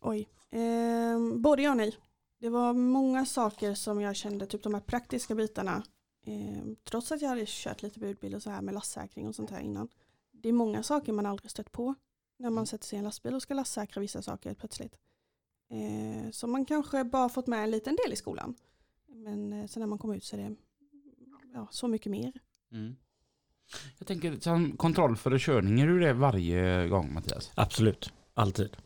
[0.00, 0.28] Oj.
[0.50, 1.96] Ehm, både ja och nej.
[2.40, 5.82] Det var många saker som jag kände, typ de här praktiska bitarna.
[6.26, 9.50] ehm, trots att jag hade kört lite budbil och så här med lastsäkring och sånt
[9.50, 9.88] här innan.
[10.32, 11.94] Det är många saker man aldrig stött på
[12.38, 14.96] när man sätter sig i en lastbil och ska lastsäkra vissa saker plötsligt.
[15.70, 18.54] Eh, så man kanske bara fått med en liten del i skolan.
[19.06, 20.56] Men eh, sen när man kommer ut så är det
[21.54, 22.32] ja, så mycket mer.
[22.72, 22.96] Mm.
[23.98, 27.52] Jag tänker som kontroll för körning, är du det varje gång Mattias?
[27.54, 28.76] Absolut, alltid.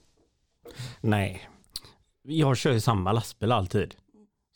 [1.01, 1.49] Nej,
[2.23, 3.95] jag kör ju samma lastbil alltid.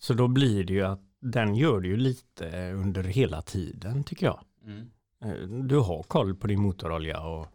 [0.01, 4.27] Så då blir det ju att den gör det ju lite under hela tiden tycker
[4.27, 4.41] jag.
[4.65, 4.91] Mm.
[5.25, 7.47] Eh, Du har koll på din motorolja och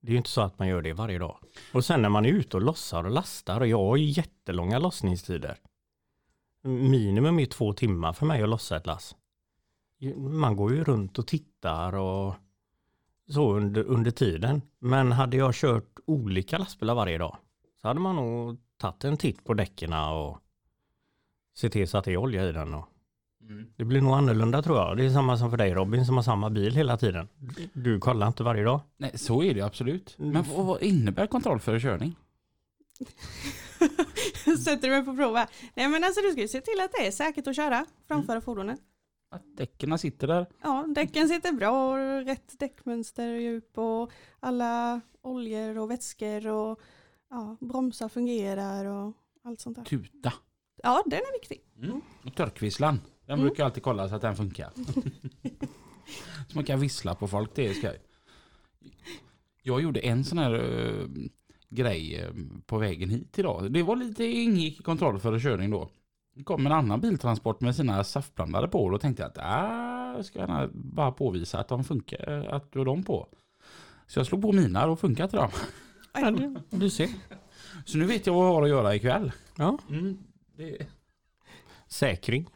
[0.00, 1.38] det är ju inte så att man gör det varje dag.
[1.74, 4.78] Och sen när man är ute och lossar och lastar och jag har ju jättelånga
[4.78, 5.58] lossningstider.
[6.62, 9.16] Minimum är två timmar för mig att lossa ett lass.
[10.16, 12.34] Man går ju runt och tittar och
[13.28, 14.62] så under, under tiden.
[14.78, 17.36] Men hade jag kört olika lastbilar varje dag
[17.82, 20.38] så hade man nog tagit en titt på däcken och
[21.56, 22.74] se till så att det är olja i den.
[22.74, 22.86] Och
[23.42, 23.66] Mm.
[23.76, 24.96] det blir nog annorlunda tror jag.
[24.96, 27.28] Det är samma som för dig Robin som har samma bil hela tiden.
[27.72, 28.80] Du kollar inte varje dag.
[28.96, 30.16] Nej, så är det ju absolut.
[30.18, 30.32] Mm.
[30.32, 32.16] Men vad, vad innebär kontroll för körning?
[34.64, 35.48] Sätter du mig på prov här.
[35.74, 38.40] Nej men alltså du ska ju se till att det är säkert att köra, framföra
[38.40, 38.80] fordonet.
[39.30, 40.46] Att däcken sitter där?
[40.62, 46.80] Ja, däcken sitter bra, och rätt däckmönster, djup och alla oljor och vätskor och
[47.30, 49.12] ja, bromsar fungerar och
[49.42, 49.84] allt sånt där.
[49.84, 50.32] Tuta.
[50.82, 51.60] Ja, den är viktig.
[51.82, 52.00] Mm.
[52.26, 53.00] Och törkvisslan.
[53.26, 53.46] Den Mm.
[53.46, 54.70] brukar jag alltid kolla så att den funkar.
[56.48, 58.00] så man kan vissla på folk, det är skoj.
[59.62, 61.06] Jag gjorde en sån här eh,
[61.68, 62.30] grej eh,
[62.66, 63.72] på vägen hit idag.
[63.72, 65.90] Det var lite ingick i kontroll för körning då.
[66.34, 70.16] Det kom en annan biltransport med sina saftblandare på och då tänkte jag att äh,
[70.16, 73.28] jag ska bara påvisa att de funkar, eh, att du har dem på.
[74.06, 75.50] Så jag slog på mina och funkar till dem.
[76.12, 77.08] Ja, du, du ser.
[77.84, 79.32] Så nu vet jag vad jag har att göra ikväll.
[79.56, 79.78] Ja.
[79.90, 80.18] Mm,
[80.56, 80.86] det,
[81.86, 82.46] Säkring,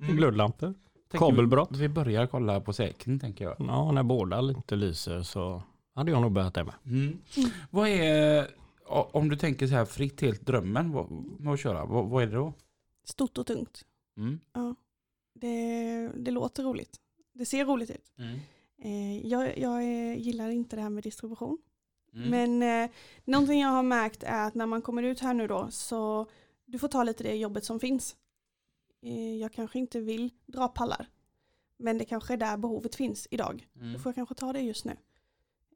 [0.00, 0.16] Mm.
[0.16, 0.74] glödlampor.
[1.10, 1.68] Kabelbrott.
[1.72, 3.56] Vi, vi börjar kolla på säkring tänker jag.
[3.58, 5.62] Ja, när båda inte lyser så
[5.94, 6.74] hade jag nog börjat det med.
[6.86, 7.18] Mm.
[7.70, 8.46] Vad är,
[8.86, 12.26] om du tänker så här fritt helt drömmen vad, med att köra, vad, vad är
[12.26, 12.52] det då?
[13.04, 13.82] Stort och tungt.
[14.16, 14.40] Mm.
[14.52, 14.74] Ja.
[15.34, 16.96] Det, det låter roligt.
[17.32, 18.12] Det ser roligt ut.
[18.18, 18.38] Mm.
[18.82, 21.58] Eh, jag jag eh, gillar inte det här med distribution.
[22.14, 22.30] Mm.
[22.30, 22.90] Men eh,
[23.24, 26.26] någonting jag har märkt är att när man kommer ut här nu då så
[26.64, 28.16] du får ta lite det jobbet som finns.
[29.02, 31.08] Eh, jag kanske inte vill dra pallar.
[31.76, 33.68] Men det kanske är där behovet finns idag.
[33.76, 33.92] Mm.
[33.92, 34.96] Då får jag kanske ta det just nu.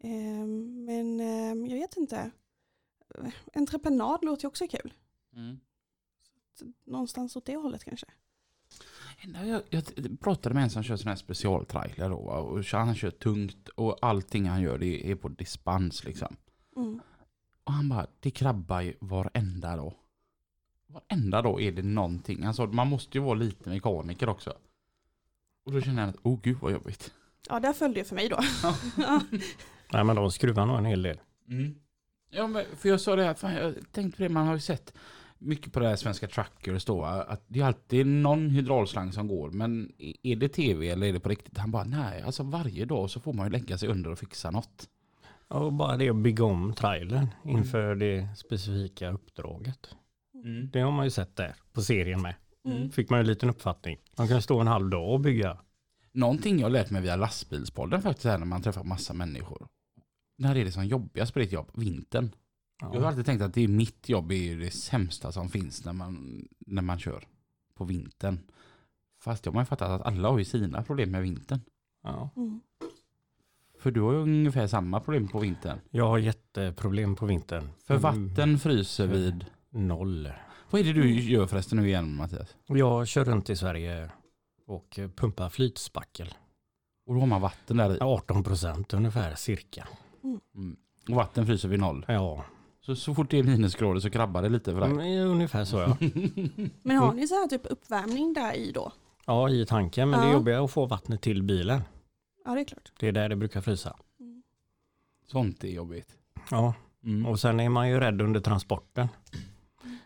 [0.01, 0.47] Eh,
[0.87, 2.31] men eh, jag vet inte.
[3.55, 4.95] Entreprenad låter ju också kul.
[5.33, 5.61] Mm.
[6.55, 8.07] Så Någonstans åt det hållet kanske.
[9.21, 13.69] Jag, jag pratade med en som kör sån här specialtrailer då, och han kör tungt
[13.69, 16.37] och allting han gör det är på dispens liksom.
[16.77, 17.01] Mm.
[17.65, 19.95] Och han bara, det krabbar ju varenda dag.
[20.87, 22.45] Varenda dag är det någonting.
[22.45, 24.53] Alltså man måste ju vara lite mekaniker också.
[25.65, 27.13] Och då känner jag att, oh gud vad jobbigt.
[27.49, 28.37] Ja, där följde det för mig då.
[29.93, 31.21] Nej, men de skruvar nog en hel del.
[31.49, 31.75] Mm.
[32.31, 34.61] Ja, men för jag sa det här, fan, jag tänkte på det, man har ju
[34.61, 34.95] sett
[35.39, 39.51] mycket på det här svenska truckers då, att det är alltid någon hydraulslang som går,
[39.51, 41.59] men är det tv eller är det på riktigt?
[41.59, 44.51] Han bara, nej, alltså varje dag så får man ju lägga sig under och fixa
[44.51, 44.89] något.
[45.49, 49.89] Och bara det att bygga om trailern inför det specifika uppdraget.
[50.73, 52.35] Det har man ju sett där på serien med.
[52.65, 52.91] Mm.
[52.91, 53.99] Fick man en liten uppfattning.
[54.19, 55.59] Man kan stå en halv dag och bygga.
[56.13, 59.69] Någonting jag har lärt mig via lastbilspodden faktiskt här när man träffar massa människor.
[60.39, 61.71] När är det som jobbigast på ditt jobb?
[61.75, 62.31] Vintern.
[62.81, 63.07] Jag har Ja.
[63.09, 66.43] alltid tänkt att det är mitt jobb är ju det sämsta som finns när man,
[66.59, 67.25] när man kör
[67.75, 68.39] på vintern.
[69.21, 71.61] Fast jag har man fattat att alla har ju sina problem med vintern.
[72.03, 72.31] Ja.
[72.37, 72.61] Mm.
[73.79, 75.79] För du har ju ungefär samma problem på vintern.
[75.91, 77.69] Jag har jätteproblem på vintern.
[77.87, 79.45] För Mm, vatten fryser vid...
[79.71, 80.33] Noll.
[80.71, 82.57] Vad är det du gör förresten nu igen Mattias?
[82.67, 84.11] Jag kör runt i Sverige
[84.67, 86.35] och pumpar flytspackel.
[87.07, 87.99] Och då har man vatten där i.
[88.01, 89.89] 18 procent ungefär cirka.
[90.55, 90.77] Mm.
[91.09, 92.05] Och vatten fryser vid noll.
[92.09, 92.45] Ja,
[92.89, 94.91] Så, så fort det är minusgrader så krabbar det lite för dig.
[94.91, 95.97] mm, ungefär så ja.
[96.83, 98.93] Men har ni så här typ uppvärmning där i då?
[99.27, 100.11] Ja, i tanken.
[100.11, 100.35] Men det är Ja.
[100.35, 101.83] jobbigare att få vattnet till bilen.
[102.45, 102.93] Ja det är klart.
[102.99, 103.97] Det är där det brukar frysa.
[105.27, 106.17] Sånt är jobbigt.
[106.51, 106.75] Ja,
[107.05, 107.27] Mm.
[107.27, 109.09] och sen är man ju rädd under transporten.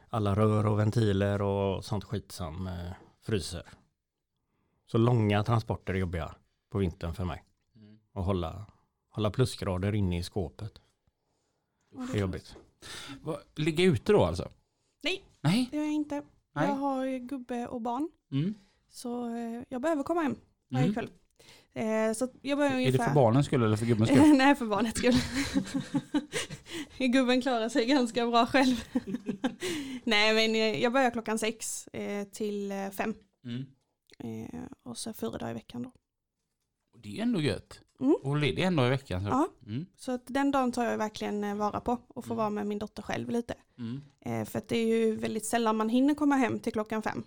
[0.09, 2.93] Alla rör och ventiler och sånt skit som eh,
[3.23, 3.63] fryser.
[4.87, 6.35] Så långa transporter är jobbiga
[6.71, 7.45] på vintern för mig.
[7.77, 7.99] Mm.
[8.13, 8.67] Och hålla,
[9.11, 10.73] hålla plusgrader inne i skåpet.
[11.95, 12.57] Ja, Det är jobbigt.
[13.57, 14.51] Ligga ute då alltså?
[15.03, 15.25] Nej.
[15.41, 15.69] Nej.
[15.71, 16.23] Det gör jag inte.
[16.55, 16.69] Nej.
[16.69, 18.09] Jag har gubbe och barn.
[18.33, 18.55] Mm.
[18.89, 20.37] Så eh, jag behöver komma hem
[20.71, 20.95] varje Mm.
[20.95, 21.11] kväll.
[21.75, 23.07] Eh, så jag börjar Är det ungefär...
[23.07, 24.33] för barnens skull eller för gubbens skull?
[24.37, 25.15] Nej, för barnets skull.
[27.13, 28.85] Gubben klarar sig ganska bra själv.
[30.05, 31.89] Nej, men eh, jag börjar klockan sex
[32.33, 33.15] till fem.
[33.45, 33.65] Mm.
[34.83, 35.93] Och så fyra dagar i veckan då.
[36.99, 37.81] Det är ändå gött.
[38.03, 38.17] Mm.
[38.23, 39.23] Och ledig en dag i veckan.
[39.23, 39.29] Så.
[39.29, 39.49] Ja.
[39.67, 39.87] Mm.
[39.97, 42.37] Så att den dagen tar jag verkligen eh, vara på och får Mm.
[42.37, 43.55] vara med min dotter själv lite.
[43.79, 44.01] Mm.
[44.21, 47.23] Eh, för att det är ju väldigt sällan man hinner komma hem till klockan fem.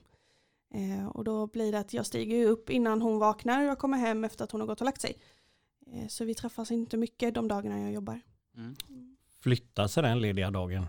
[0.73, 3.97] Eh, och då blir det att jag stiger upp innan hon vaknar och jag kommer
[3.97, 5.17] hem efter att hon har gått och lagt sig.
[5.93, 8.21] Eh, så vi träffas inte mycket de dagarna jag jobbar.
[8.57, 8.75] Mm.
[9.41, 10.85] Flytta sig den lediga dagen.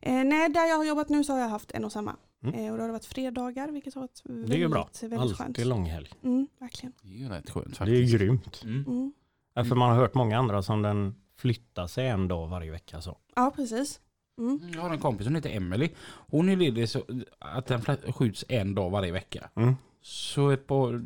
[0.00, 2.16] Eh, nej, där jag har jobbat nu så har jag haft en och samma.
[2.44, 2.54] Mm.
[2.64, 4.88] Eh, och då har det varit fredagar, vilket har varit väldigt, Det är ju bra.
[5.02, 5.40] väldigt skönt.
[5.48, 6.08] Alltid långhelg.
[6.22, 6.92] Mm, verkligen.
[7.02, 8.12] Det är ju rätt skönt Det är faktiskt.
[8.14, 8.60] ju grymt.
[8.64, 8.84] Mm.
[8.86, 9.12] Mm.
[9.54, 13.00] Ja, För man har hört många andra som den flyttar sig en dag varje vecka.
[13.00, 13.18] Så.
[13.34, 14.00] Ja, precis.
[14.38, 14.60] Mm.
[14.74, 15.88] Jag har en kompis som heter Emily.
[16.06, 17.02] Hon är ledig så
[17.38, 19.50] att den fl- skjuts en dag varje vecka.
[19.56, 19.74] Mm.
[20.02, 21.04] Så ett par,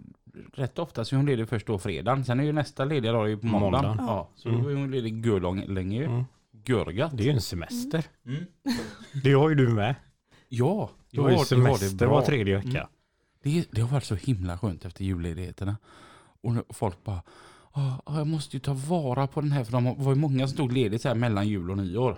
[0.53, 2.25] rätt ofta så är hon ledig först då fredagen.
[2.25, 3.87] Sen är ju nästa lediga dag är ju på måndagen.
[3.87, 4.07] Måndagen.
[4.07, 4.63] Ja, så Mm.
[4.63, 6.05] då är hon ledig gulong länge.
[6.05, 6.25] Mm.
[6.65, 7.17] Görgat.
[7.17, 8.05] Det är ju en semester.
[8.27, 8.45] Mm.
[9.25, 9.95] Det har ju du med.
[10.49, 12.09] Ja, Du har ju det semester bra.
[12.11, 12.69] var tredje vecka.
[12.69, 12.87] Mm.
[13.43, 15.77] Det, det har varit så himla skönt efter julledigheterna.
[16.41, 17.23] Och folk bara,
[17.73, 20.49] "Ah, ah, jag måste ju ta vara på den här för de var ju många
[20.49, 22.17] som tog ledigt så här mellan jul och nyår.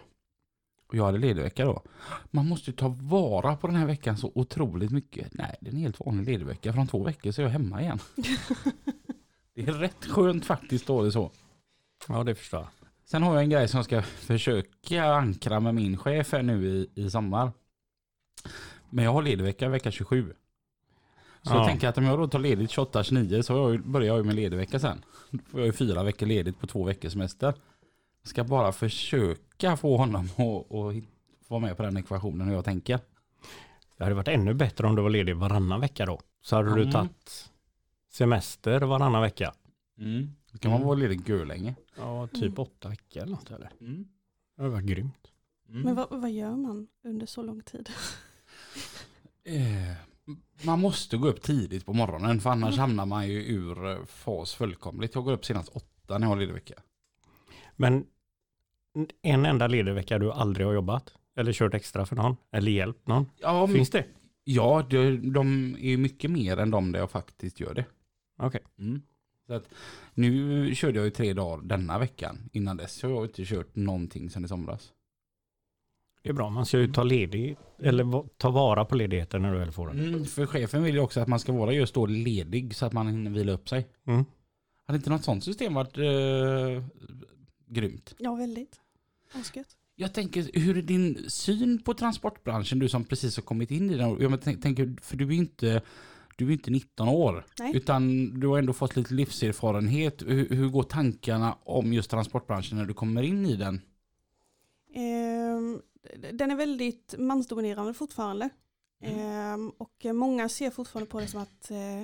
[0.88, 1.82] Och jag hade ledig vecka då.
[2.30, 5.34] Man måste ju ta vara på den här veckan så otroligt mycket.
[5.34, 6.72] Nej, det är en helt vanlig ledig vecka.
[6.72, 7.98] Från två veckor så är jag hemma igen.
[9.54, 11.30] det är rätt skönt faktiskt då det så.
[12.08, 12.68] Ja, det förstår jag.
[13.04, 16.66] Sen har jag en grej som jag ska försöka ankra med min chef här nu
[16.68, 17.52] i, i sommar.
[18.90, 20.34] Men jag har ledig vecka vecka 27.
[21.42, 21.56] Så Ja.
[21.56, 24.34] jag tänker att om jag då tar ledigt 28-29 så jag, börjar jag ju med
[24.34, 25.04] ledig vecka sen.
[25.30, 27.54] Då får jag ju fyra veckor ledigt på två veckors semester.
[28.22, 31.04] Ska bara försöka få honom att,
[31.48, 33.00] vara med på den ekvationen hur jag tänker.
[33.96, 36.20] Det hade varit ännu bättre om du var ledig varannan vecka då.
[36.42, 36.92] Så hade du Mm.
[36.92, 37.50] tagit
[38.10, 39.52] semester varannan vecka.
[39.98, 40.30] Mm.
[40.52, 40.88] Då kan man Mm.
[40.88, 41.74] vara ledig gör länge.
[41.96, 43.70] Ja, typ åtta veckor eller något eller?
[43.80, 44.08] Mm.
[44.56, 45.30] Det hade varit grymt.
[45.68, 45.82] Mm.
[45.82, 47.90] Men vad, vad gör man under så lång tid?
[49.44, 49.96] Eh,
[50.62, 54.54] man måste gå upp tidigt på morgonen för annars hamnar man ju ur eh, fas
[54.54, 55.14] fullkomligt.
[55.14, 56.74] Jag går upp senast åtta när jag har ledig vecka.
[57.76, 58.06] Men
[59.22, 61.14] en enda ledig vecka du aldrig har jobbat?
[61.36, 62.36] Eller kört extra för någon?
[62.52, 63.26] Eller hjälpt någon?
[63.40, 64.04] Ja, Finns det?
[64.44, 67.84] ja de, de är ju mycket mer än de där jag faktiskt gör det.
[68.38, 68.60] Okej.
[68.78, 69.02] Mm.
[69.46, 69.68] Så att,
[70.14, 72.50] nu körde jag ju tre dagar denna veckan.
[72.52, 74.92] Innan dess har jag inte kört någonting sedan i somras.
[76.22, 76.50] Det är bra.
[76.50, 80.08] Man ska ju ta ledig eller ta vara på ledigheten när du väl får den.
[80.08, 82.92] Mm, för chefen vill ju också att man ska vara just då ledig så att
[82.92, 83.88] man hinner vila upp sig.
[84.06, 84.24] Mm.
[84.86, 86.84] Hade inte något sånt system varit eh,
[87.66, 88.14] grymt?
[88.18, 88.80] Ja, väldigt.
[89.32, 89.76] Asgött.
[89.96, 93.96] Jag tänker, hur är din syn på transportbranschen, du som precis har kommit in i
[93.96, 94.20] den?
[94.20, 95.82] Jag tänker, för du är inte,
[96.36, 97.76] du är inte 19 år, Nej.
[97.76, 100.22] utan du har ändå fått lite livserfarenhet.
[100.22, 103.80] Hur, hur går tankarna om just transportbranschen när du kommer in i den?
[104.94, 105.80] Ehm,
[106.32, 108.50] den är väldigt mansdominerande fortfarande.
[109.78, 112.02] Och eh, många ser fortfarande på det som att eh,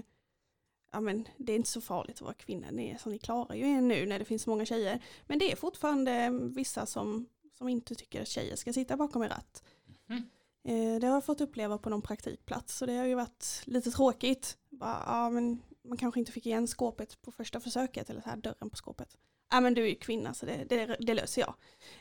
[0.92, 2.70] ja, men det är inte så farligt att vara kvinna.
[2.70, 5.02] Ni, är, så ni klarar ju er nu när det finns så många tjejer.
[5.26, 7.26] Men det är fortfarande vissa som,
[7.58, 9.62] som inte tycker att tjejer ska sitta bakom en ratt.
[10.08, 10.22] Mm.
[10.64, 13.90] Eh, det har jag fått uppleva på någon praktikplats så det har ju varit lite
[13.90, 14.58] tråkigt.
[14.68, 18.36] Bara, ja, men man kanske inte fick igen skåpet på första försöket eller så här
[18.36, 19.16] dörren på skåpet.
[19.56, 21.54] Ja men du är ju kvinna så det, det, det löser jag.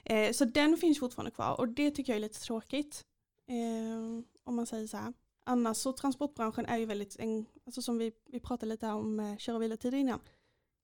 [0.04, 3.06] Eh, så den finns fortfarande kvar och det tycker jag är lite tråkigt.
[3.48, 5.14] Eh, om man säger så här.
[5.44, 9.38] annars så transportbranschen är ju väldigt, en, alltså som vi, vi pratade lite om eh,
[9.38, 10.20] kör och vilotider innan,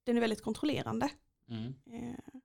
[0.04, 1.10] den är väldigt kontrollerande.
[1.50, 1.74] Mm.
[1.86, 2.40] Eh,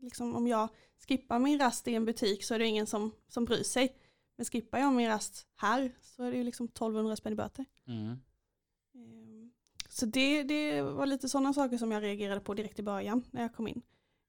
[0.00, 0.68] liksom om jag
[1.08, 3.96] skippar min rast i en butik så är det ingen som, som bryr sig.
[4.36, 7.64] Men skippar jag min rast här så är det ju liksom 1200 spänn i böter.
[7.86, 8.16] Mm.
[9.92, 13.42] Så det, det var lite sådana saker som jag reagerade på direkt i början när
[13.42, 13.82] jag kom in.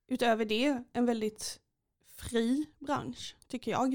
[0.08, 1.62] Utöver det, en väldigt
[2.08, 3.94] fri bransch tycker jag.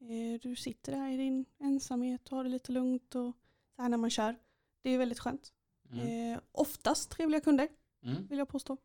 [0.00, 3.32] Eh, du sitter där i din ensamhet och har det lite lugnt och
[3.76, 4.36] så här när man kör.
[4.82, 5.52] Det är väldigt skönt.
[5.92, 6.32] Mm.
[6.32, 7.68] Eh, oftast trevliga kunder
[8.02, 8.26] Mm.
[8.26, 8.76] vill jag påstå.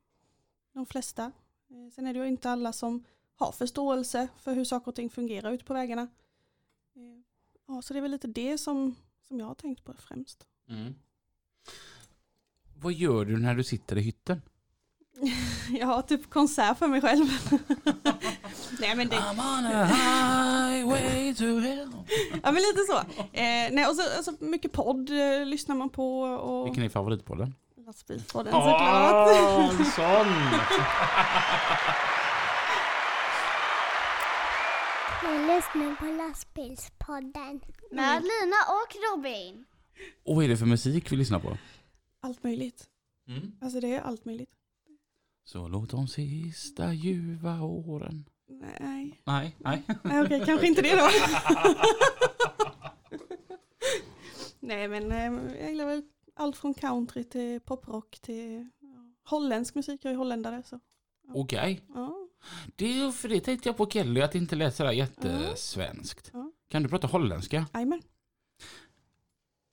[0.74, 1.32] De flesta.
[1.70, 3.04] Eh, Sen är det ju inte alla som
[3.36, 6.08] har förståelse för hur saker och ting fungerar ute på vägarna.
[7.68, 8.96] Ja, så det är väl lite det som,
[9.28, 10.48] som jag har tänkt på främst.
[10.70, 10.94] Mm.
[12.82, 14.42] Vad gör du när du sitter i hytten?
[15.80, 17.26] Jag har typ konsert för mig själv.
[18.80, 21.92] Nej men det, I'm on a highway to hell.
[22.44, 22.98] ja men lite så.
[23.38, 27.54] Eh, nej, och så alltså, mycket podd eh, lyssnar man på och Vilken är favoritpodden?
[27.86, 29.80] lastbilspodden Ah, såklart.
[29.80, 30.34] en sån!
[35.22, 37.62] Du lyssnar på lastbilspodden.
[37.92, 39.66] Med Lina och Robin.
[40.26, 41.58] Och vad är det för musik vi lyssnar på?
[42.20, 42.90] Allt möjligt.
[43.28, 43.52] Mm.
[43.62, 44.56] Alltså det är allt möjligt.
[45.44, 48.30] Så låt de sista ljuva åren.
[48.48, 49.84] Nej, Nej, nej.
[50.04, 51.10] nej okej, kanske inte det då.
[54.60, 56.04] nej men eh, jag gillar väl
[56.36, 58.70] allt från country till poprock till
[59.24, 60.06] holländsk musik.
[60.06, 60.80] Jag är holländare så.
[61.34, 61.82] Okej.
[61.96, 62.28] Ja.
[62.76, 66.30] Det är för det tänkte jag på Kelly att det inte lät sådär jättesvenskt.
[66.34, 66.52] Ja.
[66.68, 67.66] Kan du prata holländska?
[67.74, 68.02] Jajamän.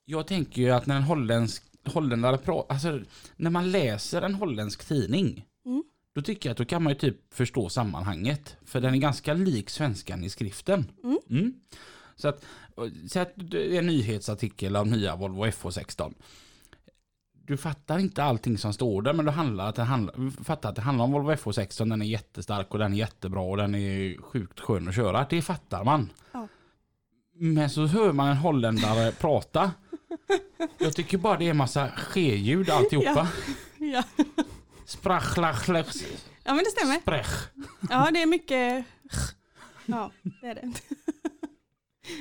[0.05, 3.01] Jag tänker ju att när en holländsk holländare pratar, alltså
[3.37, 5.83] när man läser en holländsk tidning Mm.
[6.15, 8.57] då tycker jag att då kan man ju typ förstå sammanhanget.
[8.65, 10.91] För den är ganska lik svenskan i skriften.
[11.31, 11.55] Mm.
[12.17, 12.45] Så att,
[13.11, 16.15] så att det är en nyhetsartikel om nya Volvo FH16.
[17.33, 20.77] Du fattar inte allting som står där men du handlar att det handlar, fattar att
[20.77, 24.23] det handlar om Volvo FH16, den är jättestark och den är jättebra och den är
[24.23, 25.27] sjukt skön att köra.
[25.31, 26.13] Det fattar man.
[26.33, 26.49] Ja.
[27.35, 29.71] Men så hör man en holländare prata.
[30.79, 33.29] Jag tycker bara det är en massa ske-ljud alltihopa.
[33.79, 34.03] Ja.
[34.87, 35.95] Sprachlachlech,
[36.45, 37.01] ja men det stämmer.
[37.01, 37.49] sprech.
[37.91, 38.85] Ja det är mycket
[39.87, 40.11] Ja
[40.41, 40.73] det är det.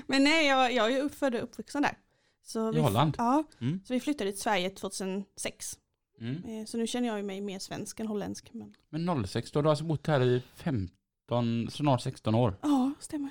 [0.07, 1.97] Men nej jag, jag är född och uppvuxen där.
[2.43, 3.15] Så I vi, Holland?
[3.17, 3.79] Ja, Mm.
[3.85, 5.77] så vi flyttade till Sverige 2006.
[6.19, 6.43] Mm.
[6.59, 8.49] Eh, Så nu känner jag mig mer svensk än holländsk.
[8.53, 8.73] Men...
[8.89, 12.57] Men 06, då har du alltså bott här i 15, snart 16 år.
[12.61, 13.29] Ja, stämmer.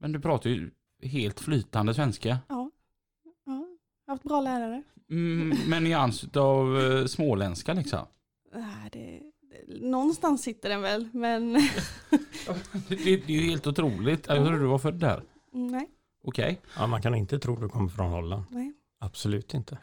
[0.00, 0.70] Men du pratar ju
[1.02, 2.38] helt flytande svenska.
[2.48, 2.61] Ja.
[4.12, 4.82] Haft bra lärare.
[5.10, 8.06] Mm, med nyans av uh, småländska liksom.
[8.54, 9.20] Nej, det,
[9.68, 11.52] det, någonstans sitter den väl, men
[12.88, 14.26] Det, det är ju helt otroligt.
[14.26, 15.22] Jag trodde du var född där.
[15.52, 15.88] nej.
[16.24, 16.60] Okej.
[16.76, 18.44] Ja, man kan inte tro du kommer från Holland.
[18.50, 18.72] nej.
[19.00, 19.78] Absolut inte.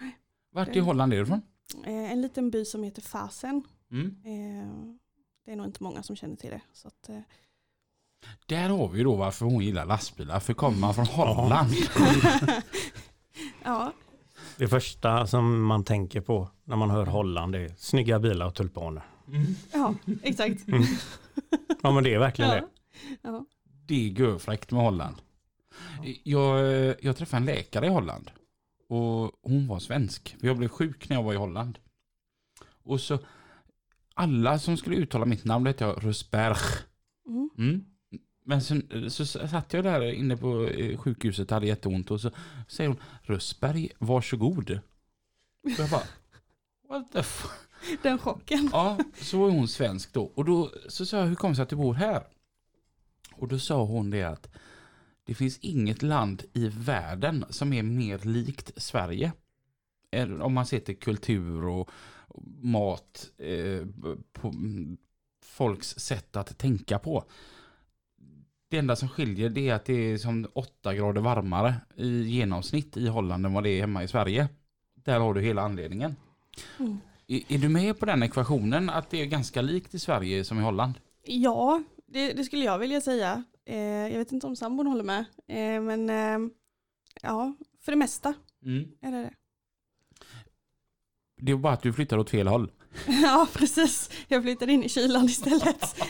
[0.51, 1.41] Vart i Holland är du ifrån?
[1.85, 3.63] Eh, En liten by som heter Fasen.
[3.91, 4.05] Mm.
[4.25, 4.95] Eh,
[5.45, 6.61] Det är nog inte många som känner till det.
[6.73, 7.19] Så att, eh,
[8.45, 10.39] Där har vi ju då varför hon gillar lastbilar.
[10.39, 11.69] För kommer man från Holland.
[13.63, 13.93] ja,
[14.59, 19.03] Det första som man tänker på när man hör Holland är snygga bilar och tulpaner.
[19.73, 20.61] ja exakt.
[21.83, 22.55] Ja men det är verkligen Ja.
[22.55, 22.67] det.
[23.21, 23.45] Ja.
[23.85, 25.15] Det är görfräckt med Holland.
[26.23, 26.59] Jag,
[27.01, 28.31] jag träffade en läkare i Holland.
[28.89, 30.35] Och hon var svensk.
[30.39, 31.79] För jag blev sjuk när jag var i Holland.
[32.83, 33.19] Och så
[34.13, 36.55] alla som skulle uttala mitt namn hette jag Rusberg.
[37.57, 37.85] Mm.
[38.49, 42.31] Men sen, så satt jag där inne på eh, sjukhuset och hade jätteont och så
[42.67, 44.79] säger hon Rusberg, varsågod.
[45.63, 46.03] Och jag bara
[46.89, 47.47] What the f-?
[48.01, 48.69] Den chocken.
[48.71, 50.23] Ja, så var hon svensk då.
[50.23, 52.23] Och då så sa jag, hur kommer det sig att du bor här?
[53.31, 54.49] Och då sa hon det att
[55.23, 59.31] det finns inget land i världen som är mer likt Sverige.
[60.41, 61.89] Om man ser till kultur och
[62.61, 63.87] mat, eh,
[64.43, 64.97] mm,
[65.43, 67.25] folks sätt att tänka på.
[68.69, 72.97] Det enda som skiljer det är att det är som 8 grader varmare i genomsnitt
[72.97, 74.49] i Holland än vad det är hemma i Sverige.
[74.95, 76.15] Där har du hela anledningen.
[76.79, 76.97] Mm.
[77.27, 80.59] Är, är du med på den ekvationen att det är ganska likt i Sverige som
[80.59, 80.93] i Holland?
[81.23, 83.43] Ja, det, det skulle jag vilja säga.
[83.65, 85.25] Eh, jag vet inte om sambon håller med.
[85.47, 86.51] Eh, men eh,
[87.21, 88.33] ja, för det mesta
[89.01, 89.33] är det det.
[91.41, 92.71] Det är bara att du flyttar åt fel håll.
[93.07, 94.09] Ja, precis.
[94.27, 95.95] Jag flyttade in i kylan istället.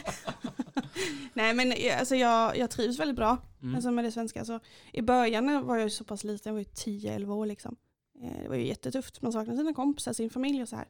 [1.34, 3.75] Nej, men eh, alltså, jag, jag trivs väldigt bra Mm.
[3.75, 4.39] alltså, med det svenska.
[4.39, 4.59] Alltså,
[4.93, 7.75] I början var jag så pass liten, jag var ju 10-11 år liksom.
[8.21, 9.21] Eh, det var ju jättetufft.
[9.21, 10.88] Man saknar sina kompisar, sin familj och så här.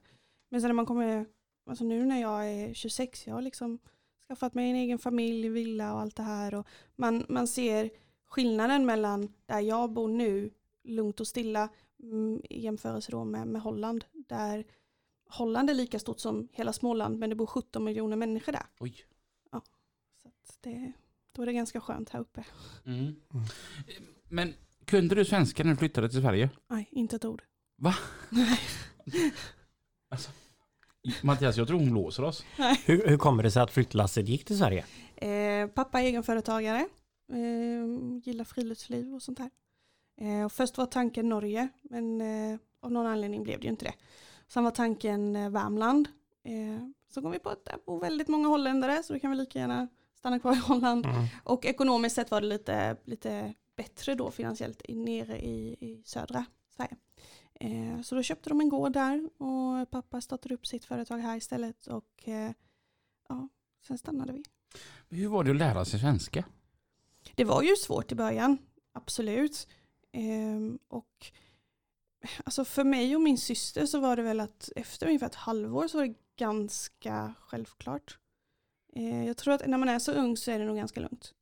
[0.50, 1.26] Men sen när man kommer,
[1.70, 3.80] alltså nu när jag är 26, jag har liksom
[4.28, 6.54] skaffat mig en egen familj, villa och allt det här.
[6.56, 7.90] Och man, man ser
[8.30, 10.52] skillnaden mellan där jag bor nu,
[10.84, 11.70] lugnt och stilla
[12.04, 14.06] mm, i jämförelse då med, med Holland.
[14.14, 14.66] Där
[15.30, 18.66] Holland är lika stort som hela Småland men det bor 17 miljoner människor där.
[18.80, 19.06] Oj.
[20.62, 20.92] Det,
[21.32, 22.46] då är det ganska skönt här uppe.
[22.86, 23.16] Mm.
[24.28, 24.54] Men
[24.86, 26.50] kunde du svenska när du flyttade till Sverige?
[26.68, 27.44] Nej, inte ett ord.
[27.78, 27.96] Va?
[28.30, 28.60] Nej.
[30.12, 30.32] Alltså,
[31.24, 32.46] Mattias, jag tror hon blåser oss.
[32.86, 34.86] Hur, hur kommer det sig att flyttlasset gick till Sverige?
[35.16, 36.88] Eh, pappa är egenföretagare,
[37.32, 37.86] eh,
[38.24, 39.50] gillar friluftsliv och sånt här.
[40.22, 43.86] Eh, och först var tanken Norge, men eh, av någon anledning blev det ju inte
[43.86, 43.94] det.
[44.48, 46.08] Sen var tanken eh, Värmland.
[46.44, 49.38] Eh, så kom vi på att där bor väldigt många holländare, så då kan vi
[49.38, 49.88] lika gärna
[50.20, 51.06] stanna kvar i Holland.
[51.06, 51.26] Mm.
[51.44, 56.46] Och ekonomiskt sett var det lite, lite bättre då finansiellt nere i, i södra
[56.76, 56.96] Sverige.
[57.54, 61.38] Eh, så då köpte de en gård där och pappa startade upp sitt företag här
[61.38, 62.52] istället och eh,
[63.30, 63.50] ja,
[63.88, 64.44] sen stannade vi.
[65.10, 66.44] Hur var det att lära sig svenska?
[67.36, 68.58] Det var ju svårt i början,
[68.94, 69.68] absolut.
[70.12, 71.32] Ehm, och
[72.44, 75.88] alltså för mig och min syster så var det väl att efter ungefär ett halvår
[75.88, 78.19] så var det ganska självklart.
[79.00, 81.34] Eh, jag tror att när man är så ung så är det nog ganska lugnt.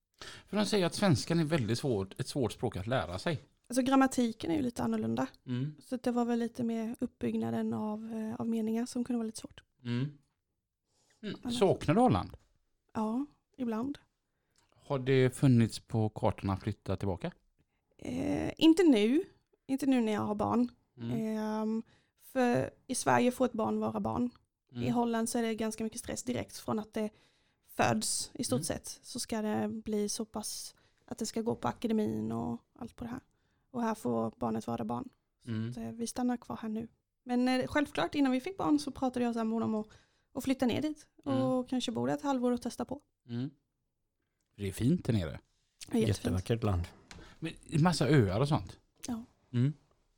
[0.47, 3.43] För de säger att svenskan är väldigt svårt, ett svårt språk att lära sig.
[3.69, 5.27] Alltså grammatiken är ju lite annorlunda.
[5.45, 5.75] Mm.
[5.79, 9.39] Så det var väl lite mer uppbyggnaden av, eh, av meningar som kunde vara lite
[9.39, 9.63] svårt.
[9.83, 10.11] Mm.
[11.23, 11.51] Mm.
[11.51, 12.37] Saknar du Holland?
[12.93, 13.25] Ja,
[13.57, 13.97] ibland.
[14.85, 17.31] Har det funnits på kartan att flytta tillbaka?
[17.97, 19.23] Eh, inte nu,
[19.67, 20.69] inte nu när jag har barn.
[21.13, 21.83] Ehm,
[22.21, 24.29] för i Sverige får ett barn vara barn.
[24.71, 24.93] I Mm.
[24.93, 27.09] Holland så är det ganska mycket stress direkt från att det
[27.77, 28.63] föds i stort Mm.
[28.63, 28.99] sett.
[29.03, 30.75] Så ska det bli så pass
[31.05, 33.19] att det ska gå på akademin och allt på det här.
[33.71, 35.09] Och här får barnet vara barn.
[35.47, 35.73] Mm.
[35.73, 36.87] Så eh, vi stannar kvar här nu.
[37.23, 39.75] Men eh, självklart innan vi fick barn så pratade jag och sambon om
[40.33, 41.07] att, flytta ner dit.
[41.25, 41.41] Mm.
[41.41, 43.01] Och kanske bo där ett halvår och testa på.
[43.29, 43.49] Mm.
[44.55, 45.39] Det är fint där nere.
[45.81, 46.07] Jättefint.
[46.07, 46.83] Jättevackert land.
[47.39, 48.79] Men en massa öar och sånt.
[49.07, 49.23] Ja.
[49.53, 49.73] Mm.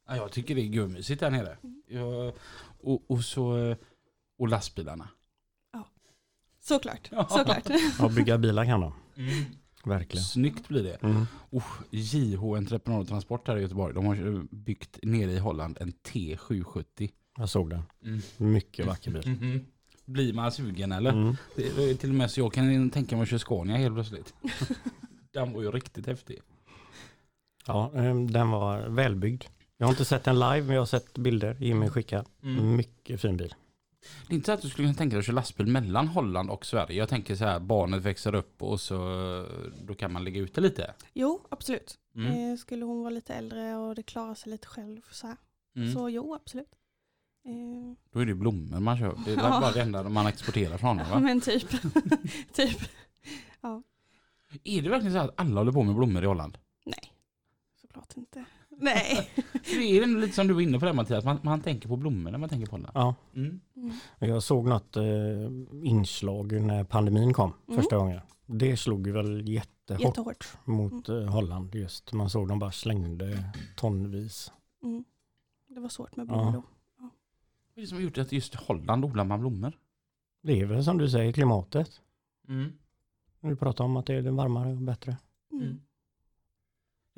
[0.08, 1.58] ja jag tycker det är gummysigt där nere.
[1.64, 1.84] Mm.
[1.88, 2.34] Jag,
[2.82, 3.78] och, och så eh,
[4.38, 5.10] och lastbilarna.
[6.70, 7.28] Såklart, Ja.
[7.30, 7.70] såklart.
[8.00, 8.94] Ja, bygga bilar kan de.
[9.18, 9.46] Mm.
[9.86, 10.24] Verkligen.
[10.24, 11.04] Snyggt blir det.
[11.04, 11.26] Mm.
[11.50, 13.94] Oh, JH Entreprenad och Transport här i Göteborg.
[13.94, 17.10] De har eh, byggt nere i Holland en T770.
[17.38, 17.82] Jag såg den.
[18.06, 18.22] Mm.
[18.54, 19.30] Mycket vacker bil.
[19.30, 19.66] Mhm.
[20.06, 21.12] Blir man sugen eller?
[21.12, 21.36] Mm.
[21.56, 24.34] Det är till och med så jag kan tänka mig att köra Scania helt plötsligt.
[25.34, 26.40] Den var ju riktigt häftig.
[27.68, 29.44] Ja, eh, den var välbyggd.
[29.78, 32.26] Jag har inte sett den live, men jag har sett bilder Jimmy skickar.
[32.44, 32.76] Mm.
[32.76, 33.54] Mycket fin bil.
[34.28, 36.50] Det är inte så att du skulle kunna tänka dig att köra lastbil mellan Holland
[36.50, 36.98] och Sverige.
[36.98, 38.98] Jag tänker så här, barnet växer upp och så
[39.82, 40.94] då kan man ligga ute lite.
[41.14, 41.98] Jo, absolut.
[42.16, 42.52] Mm.
[42.52, 45.38] Eh, skulle hon vara lite äldre och det klarar sig lite själv så här.
[45.76, 45.94] Mm.
[45.94, 46.76] Så jo, absolut.
[47.46, 49.16] Eh, Då är det blommor man kör.
[49.26, 49.60] Det är Ja.
[49.62, 51.20] bara det enda man exporterar från honom ja, va?
[51.20, 51.70] men typ.
[52.54, 52.80] typ.
[54.64, 56.58] Är det verkligen så att alla håller på med blommor i Holland?
[56.86, 57.14] Nej,
[57.82, 58.46] såklart inte.
[58.80, 59.30] Nej.
[59.66, 61.96] Det är ändå lite som du var inne på det Mattias, man, man tänker på
[61.96, 62.92] blommor när man tänker på Holland.
[62.96, 63.60] Ja, Mm.
[63.76, 63.92] Mm.
[64.20, 65.04] jag såg något eh,
[65.84, 67.82] inslag när pandemin kom Mm.
[67.82, 68.20] första gången.
[68.46, 70.48] Det slog ju väl jättehårt, Jättehårt.
[70.66, 72.14] mot eh, Holland just.
[72.14, 73.44] Man såg dem bara slängde
[73.76, 74.52] tonvis.
[74.84, 75.04] Mm.
[75.68, 76.52] Det var svårt med blommor Ja.
[76.52, 76.64] då.
[77.00, 79.74] Vad är det som har gjort att just Holland odlar man blommor?
[80.42, 82.02] Det är väl som du säger klimatet.
[82.48, 82.72] Mm.
[83.42, 85.18] Du pratar om att det är varmare och bättre.
[85.52, 85.80] Mm.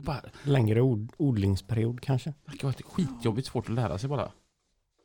[0.10, 0.22] Mm.
[0.22, 2.34] Det bara Längre od odlingsperiod kanske.
[2.46, 4.32] verkar vara skitjobbigt svårt att lära sig bara.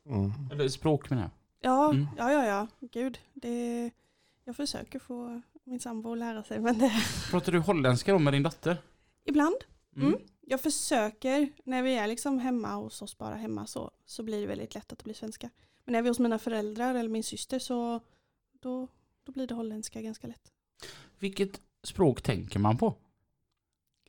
[0.09, 0.31] Mm.
[0.51, 1.31] Eller språk menar jag.
[1.61, 2.07] Ja, Mm.
[2.17, 2.67] ja, ja, ja.
[2.91, 3.19] Gud.
[3.33, 3.91] Det,
[4.43, 6.91] jag försöker få min sambo att lära sig, men det,
[7.31, 8.77] Pratar du holländska då med din dotter?
[9.25, 9.55] ibland.
[9.95, 10.15] Mm.
[10.41, 14.47] Jag försöker, när vi är liksom hemma hos oss bara hemma så, så blir det
[14.47, 15.49] väldigt lätt att det blir svenska.
[15.85, 17.99] Men när vi är hos mina föräldrar eller min syster så
[18.61, 18.87] då,
[19.23, 20.51] då blir det holländska ganska lätt.
[21.19, 22.95] Vilket språk tänker man på?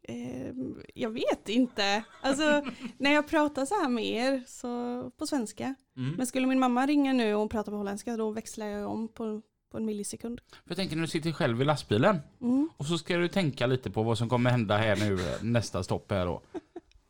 [0.08, 0.52] Eh,
[0.94, 2.04] jag vet inte.
[2.20, 2.62] Alltså
[2.98, 5.74] när jag pratar så här med er så på svenska.
[5.96, 6.14] Mm.
[6.16, 9.42] Men skulle min mamma ringa nu och prata på holländska då växlar jag om på,
[9.70, 10.40] på en millisekund.
[10.50, 12.68] För jag tänker när du sitter själv i lastbilen Mm.
[12.76, 15.82] och så ska du tänka lite på vad som kommer hända här nu eh, nästa
[15.82, 16.42] stopp här då.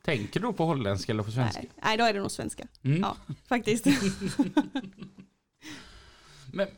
[0.05, 1.61] Tänker du då på holländska eller på svenska?
[1.61, 2.67] Nej, nej, då är det nog svenska.
[2.83, 3.01] Mm.
[3.01, 3.17] Ja,
[3.49, 3.87] faktiskt.
[6.53, 6.69] Men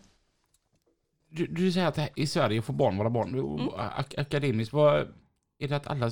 [1.28, 3.34] du, du säger att i Sverige får barn vara barn.
[3.34, 3.68] Mm.
[3.76, 5.08] Ak akademiskt, vad,
[5.60, 6.10] är det att alla,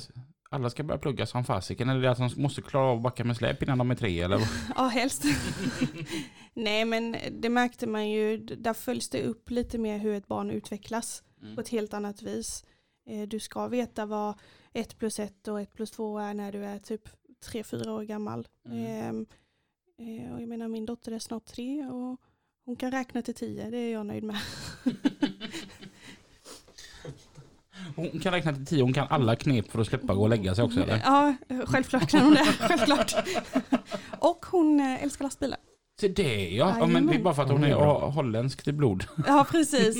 [0.51, 3.03] alla ska börja plugga som fasiken eller är det att de måste klara av att
[3.03, 4.21] backa med släp innan de är tre?
[4.21, 4.41] Eller?
[4.77, 5.25] Ja, helst.
[6.55, 8.37] Nej, men det märkte man ju.
[8.39, 11.55] Där följs det upp lite mer hur ett barn utvecklas Mm.
[11.55, 12.65] på ett helt annat vis.
[13.11, 14.35] Eh, Du ska veta vad
[14.73, 17.09] ett plus ett och ett plus två är när du är typ
[17.45, 18.49] tre, fyra år gammal.
[18.67, 18.87] Mm.
[18.87, 19.27] Ehm,
[19.99, 22.21] eh, Och jag menar min dotter är snart tre och
[22.65, 24.37] hon kan räkna till tio, det är jag nöjd med.
[27.99, 30.55] Hon kan räkna till tio, hon kan alla knep för att släppa gå och lägga
[30.55, 31.01] sig också eller?
[31.05, 31.35] Ja,
[31.67, 32.45] självklart kan hon det.
[32.61, 33.15] Självklart.
[34.19, 35.59] Och hon eh, älskar lastbilar.
[36.01, 36.77] Så det ja.
[36.79, 39.05] ja men det är bara för att hon är ho- holländsk till blod.
[39.27, 39.97] Ja, precis.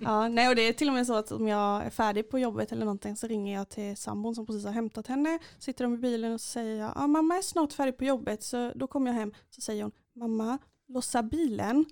[0.00, 2.38] Ja, nej, och det är till och med så att om jag är färdig på
[2.38, 5.38] jobbet eller någonting så ringer jag till sambon som precis har hämtat henne.
[5.58, 8.42] Sitter de i bilen och så säger jag, ja, mamma är snart färdig på jobbet
[8.42, 9.32] så då kommer jag hem.
[9.50, 11.84] Så säger hon, mamma, lossa bilen.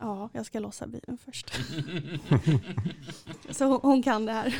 [0.00, 1.54] Ja, jag ska lossa bilen först.
[3.50, 4.56] så hon, hon kan det här.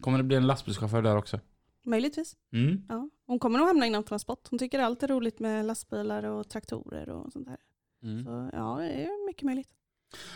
[0.00, 1.40] Kommer det bli en lastbilschaufför där också?
[1.84, 2.36] Möjligtvis.
[2.52, 2.82] Mm.
[2.88, 3.08] Ja.
[3.26, 4.48] Hon kommer nog hamna inom transport.
[4.50, 7.56] Hon tycker allt är roligt med lastbilar och traktorer och sånt där.
[8.02, 8.24] Mm.
[8.24, 9.68] Så ja, det är mycket möjligt.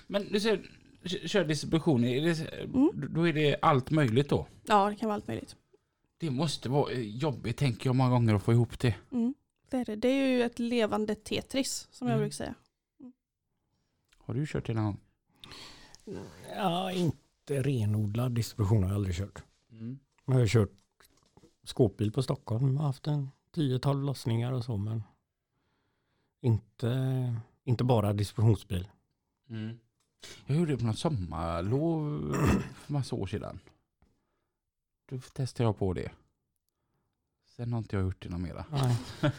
[0.07, 0.71] Men du säger,
[1.27, 2.67] kör distribution, är det,
[3.09, 4.47] då är det allt möjligt då?
[4.67, 5.57] Ja, det kan vara allt möjligt.
[6.19, 8.95] Det måste vara eh, jobbigt tänker jag många gånger att få ihop det.
[9.13, 9.35] Mm.
[9.71, 9.97] Det, är det.
[9.97, 12.23] det är ju ett levande Tetris som jag Mm.
[12.23, 12.55] brukar säga.
[14.19, 15.01] Har du kört det någon gång?
[16.57, 19.43] Ja, inte renodlad distribution har jag aldrig kört.
[19.81, 19.99] Mm.
[20.25, 20.71] Jag har kört
[21.65, 22.73] skåpbil på Stockholm.
[22.73, 25.03] Jag har haft en 10-12 lossningar och så men
[26.41, 28.89] inte, inte bara distributionsbil.
[29.49, 29.79] Mm.
[30.47, 32.33] Jag gjorde det på något sommarlov
[32.75, 33.59] för massa år sedan.
[35.09, 36.11] Då testade jag på det.
[37.57, 38.65] Sen har inte jag gjort det något mera.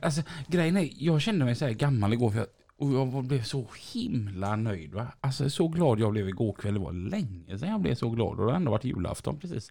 [0.00, 2.46] Alltså grejen är, jag kände mig så här gammal igår för jag,
[2.82, 5.06] och jag blev så himla nöjd va.
[5.20, 6.74] Alltså så glad jag blev igår kväll.
[6.74, 9.70] Det var länge sedan jag blev så glad och det har ändå varit julafton precis.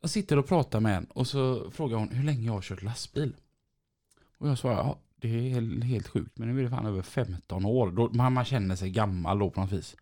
[0.00, 2.82] Jag sitter och pratar med en och så frågar hon hur länge jag har kört
[2.82, 3.36] lastbil.
[4.38, 7.64] Och jag svarar, ja det är helt, sjukt men nu är det fan över 15
[7.64, 7.90] år.
[7.90, 9.96] Då, man, man känner sig gammal då på något vis.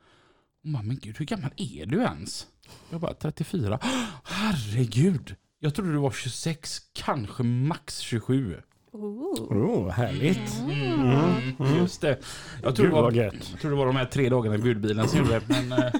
[0.62, 2.46] Och man, men gud hur gammal är du ens?
[2.90, 3.78] Jag bara 34.
[4.24, 5.34] Herregud!
[5.58, 8.62] Jag trodde du var 26, kanske max 27.
[8.96, 9.52] Oh.
[9.52, 10.60] Oh, härligt.
[10.60, 12.18] Mm, Just det.
[12.62, 15.08] Jag tror, Gud det var, jag tror det var de här tre dagarna i budbilen
[15.08, 15.42] som gjorde det.
[15.48, 15.92] Men eh,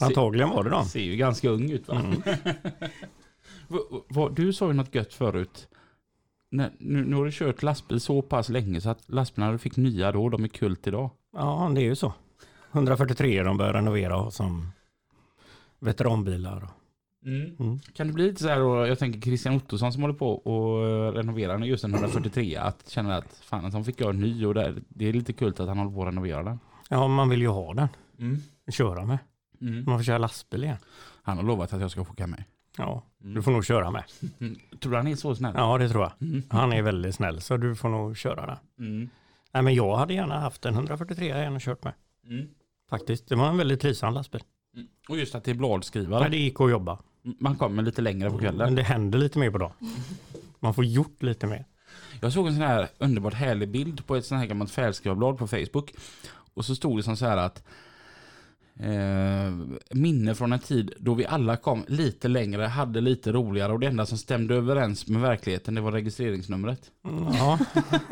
[0.00, 0.84] Antagligen var det då.
[0.84, 2.02] ser ju ganska ung ut va?
[4.08, 5.68] Va- du sa ju något gött förut.
[6.50, 10.12] Nej, nu, nu har du kört lastbil så pass länge så att lastbilarna fick nya
[10.12, 11.10] då, de är kult idag.
[11.36, 12.12] Ja, det är ju så.
[12.72, 14.68] 143 de börjar renovera som
[15.78, 16.68] veteranbilar.
[17.24, 17.78] Mm.
[17.94, 21.14] Kan det bli lite så här då, jag tänker Christian Ottosson som håller på och
[21.14, 24.54] renoverar just en 143 att känna att fan att han fick göra en ny och
[24.54, 26.60] där, det är lite kult att han håller på att renovera den.
[26.88, 27.88] Ja, man vill ju ha den.
[28.18, 28.40] Mm.
[28.68, 29.18] Köra med.
[29.60, 29.84] Mm.
[29.84, 30.76] Man får köra lastbil igen.
[31.22, 32.44] Han har lovat att jag ska få åka med.
[32.78, 33.34] Ja, Mm.
[33.34, 34.04] du får nog köra med.
[34.40, 34.56] Mm.
[34.80, 35.54] Tror du han är så snäll?
[35.56, 36.28] Ja, det tror jag.
[36.28, 36.42] Mm.
[36.48, 38.56] Han är väldigt snäll så du får nog köra den.
[38.86, 39.08] Mm.
[39.52, 41.92] Nej, men jag hade gärna haft en 143 jag gärna kört med.
[42.26, 42.46] Mm.
[42.90, 44.40] Faktiskt, det var en väldigt trivsam lastbil.
[44.74, 44.86] Mm.
[45.08, 46.20] Och just att det är bladskrivare.
[46.22, 46.98] Men det gick att jobba.
[47.24, 48.66] Man kommer lite längre på kvällen.
[48.66, 49.72] Men det händer lite mer på dagen.
[50.60, 51.64] Man får gjort lite mer.
[52.20, 55.46] Jag såg en sån här underbart härlig bild på ett sånt här gammalt färgskrivarblad på
[55.46, 55.94] Facebook.
[56.54, 57.62] Och så stod det som så här att
[58.80, 63.80] eh, minne från en tid då vi alla kom lite längre, hade lite roligare och
[63.80, 66.90] det enda som stämde överens med verkligheten det var registreringsnumret.
[67.32, 67.58] Ja,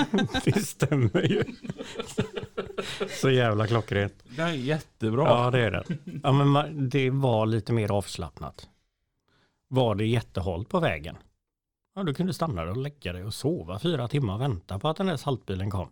[0.45, 1.45] det stämmer ju.
[3.21, 4.15] Så jävla klockrent.
[4.37, 5.25] Det är jättebra.
[5.25, 5.85] Ja, det är det.
[6.23, 8.69] Ja, men det var lite mer avslappnat.
[9.75, 11.17] Var det jättehalt på vägen?
[11.95, 14.89] Ja, du kunde stanna där och lägga dig och sova fyra timmar och vänta på
[14.89, 15.89] att den där saltbilen kom.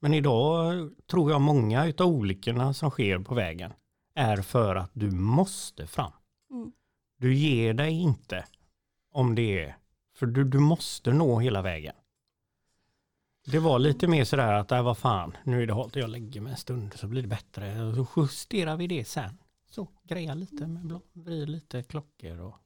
[0.00, 3.72] Men idag tror jag många utav olyckorna som sker på vägen
[4.14, 6.12] är för att du måste fram.
[6.50, 6.72] Mm.
[7.18, 8.44] Du ger dig inte
[9.12, 9.76] om det är,
[10.16, 11.94] för du, du måste nå hela vägen.
[13.46, 16.40] Det var lite mer sådär att, äh, vad fan, nu är det halt jag lägger
[16.40, 17.94] mig en stund så blir det bättre.
[17.94, 19.38] Så justerar vi det sen.
[19.70, 22.56] Så greja lite med blad, vrid lite klockor och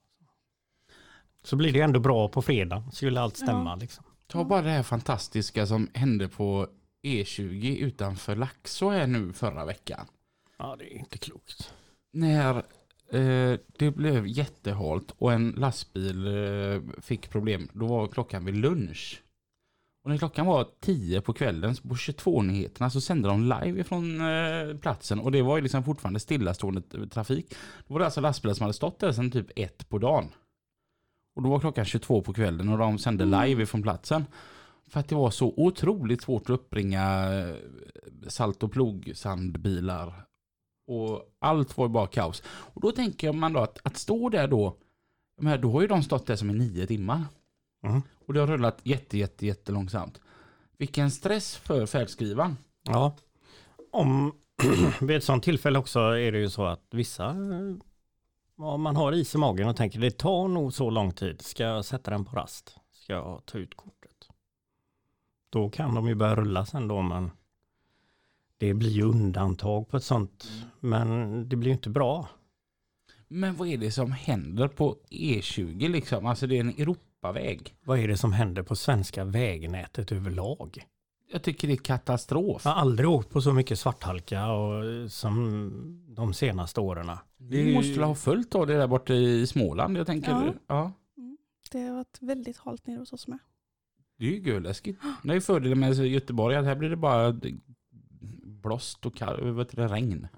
[1.44, 2.84] så blir det ändå bra på fredag.
[2.92, 3.76] Skulle allt stämma Ja.
[3.76, 4.04] liksom.
[4.26, 6.66] Ta bara det här fantastiska som hände på
[7.06, 10.06] E20 utanför Laxå här nu förra veckan.
[10.58, 11.72] Ja, det är inte klokt.
[12.12, 12.56] När
[13.12, 19.20] eh, det blev jättehalt och en lastbil eh, fick problem, då var klockan vid lunch.
[20.04, 24.76] Och när klockan var 10 på kvällen på 22-nyheterna så sände de live ifrån eh,
[24.76, 27.54] platsen och det var ju liksom fortfarande stillastående trafik.
[27.86, 30.28] Då var det alltså lastbilar som hade stått där sedan typ ett på dagen.
[31.34, 34.24] Och då var klockan 22 på kvällen och de sände live ifrån platsen.
[34.86, 37.54] För att det var så otroligt svårt att uppbringa eh,
[38.28, 40.24] salt och plogsandbilar.
[40.86, 42.42] Och allt var ju bara kaos.
[42.46, 44.76] Och då tänker man då att, att stå där då,
[45.40, 47.22] menar, då har ju de stått där som i nio timmar.
[47.86, 48.02] Mm.
[48.26, 50.20] Och det har rullat jätte, jätte, jättelångsamt.
[50.78, 52.56] Vilken stress för färdskrivaren.
[52.82, 53.16] Ja.
[53.92, 54.32] Om
[55.00, 57.74] vid ett sånt tillfälle också är det ju så att vissa, eh,
[58.58, 61.40] ja, man har is i magen och tänker det tar nog så lång tid.
[61.40, 62.76] Ska jag sätta den på rast?
[62.92, 64.28] Ska jag ta ut kortet?
[65.50, 67.30] Då kan de ju börja rulla sen då, men
[68.58, 70.48] det blir ju undantag på ett sånt.
[70.80, 72.28] Men det blir ju inte bra.
[73.28, 76.26] Men vad är det som händer på E20 liksom?
[76.26, 77.76] Alltså det är en Europaväg.
[77.84, 80.84] Vad är det som händer på svenska vägnätet överlag?
[81.34, 82.62] Jag tycker det är katastrof.
[82.64, 85.70] Jag har aldrig åkt på så mycket svarthalka och, som
[86.16, 87.10] de senaste åren.
[87.36, 89.96] Du måste väl ha följt då det där borta i Småland?
[89.96, 90.52] Jag tänker, Ja.
[90.66, 90.92] ja.
[91.72, 93.38] Det har varit väldigt halt nere hos oss med.
[94.18, 95.02] Det är ju görläskigt.
[95.22, 97.40] Det är ju fördelen med Göteborg att här blir det bara
[98.42, 100.28] blåst och heter det, regn.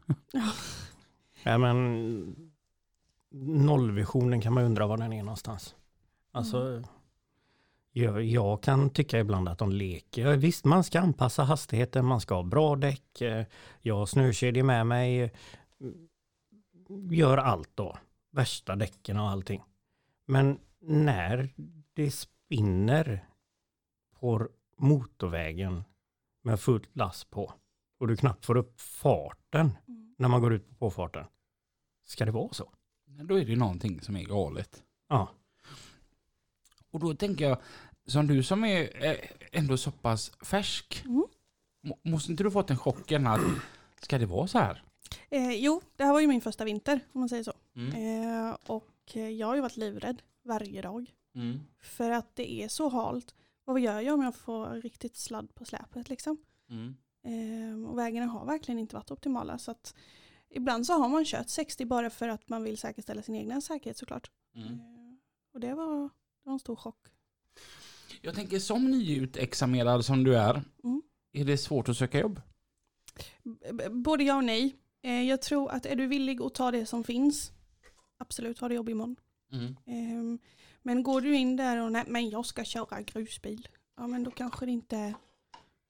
[1.43, 2.37] Ja, men
[3.31, 5.75] nollvisionen kan man undra var den är någonstans.
[6.33, 6.83] Alltså,
[8.01, 10.37] jag, jag kan tycka ibland att de leker.
[10.37, 13.21] Visst, man ska anpassa hastigheten, man ska ha bra däck.
[13.21, 13.47] eh,
[13.83, 15.33] Jag har snökedjor med mig.
[17.11, 17.99] Gör allt då.
[18.31, 19.63] Värsta däcken och allting.
[20.27, 21.55] Men när
[21.95, 23.27] det spinner
[24.21, 25.85] på motorvägen
[26.43, 27.53] med fullt last på
[27.99, 29.71] och du knappt får upp farten
[30.19, 31.25] när man går ut på påfarten.
[32.05, 32.71] Ska det vara så?
[33.07, 34.83] Då är det någonting som är galet.
[35.09, 35.29] Ja.
[36.91, 37.59] Och då tänker jag,
[38.07, 38.91] som du som är
[39.53, 41.25] ändå så pass färsk, Mm.
[41.83, 43.41] må- måste inte du fått en chocken att
[44.01, 44.83] ska det vara så här?
[45.31, 47.53] Eh, jo, det här var ju min första vinter om man säger så.
[47.77, 47.93] Mm.
[48.49, 51.11] Eh, och eh, jag har ju varit livrädd varje dag.
[51.35, 51.61] Mm.
[51.81, 53.35] För att det är så halt.
[53.65, 56.37] Vad gör jag om jag får riktigt sladd på släpet liksom?
[56.71, 56.97] Mm.
[57.25, 59.59] Eh, och vägarna har verkligen inte varit optimala.
[59.59, 59.95] Så att
[60.51, 63.97] ibland så har man kört 60 bara för att man vill säkerställa sin egna säkerhet
[63.99, 64.31] såklart.
[64.55, 64.69] Mm.
[64.73, 65.17] Eh,
[65.55, 66.11] och det var, det
[66.45, 66.99] var en stor chock.
[68.23, 71.03] Jag tänker som nyutexaminerad som du är, Mm.
[71.33, 72.41] är det svårt att söka jobb?
[73.73, 74.77] B- Både ja och nej.
[75.03, 77.53] Eh, jag tror att är du villig att ta det som finns,
[78.19, 79.17] absolut ha det jobb imorgon.
[79.53, 79.77] Mm.
[79.87, 80.39] Ehm,
[80.83, 84.31] men går du in där och nej, men jag ska köra grusbil, ja men då
[84.31, 85.15] kanske det inte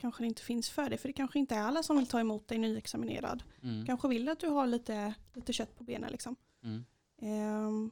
[0.00, 0.98] kanske det inte finns för det.
[0.98, 3.42] För det kanske inte är alla som vill ta emot dig nyexaminerad.
[3.62, 3.86] Mm.
[3.86, 6.36] Kanske vill att du har lite, lite kött på benen liksom.
[6.64, 6.84] Mm.
[7.22, 7.90] Ehm,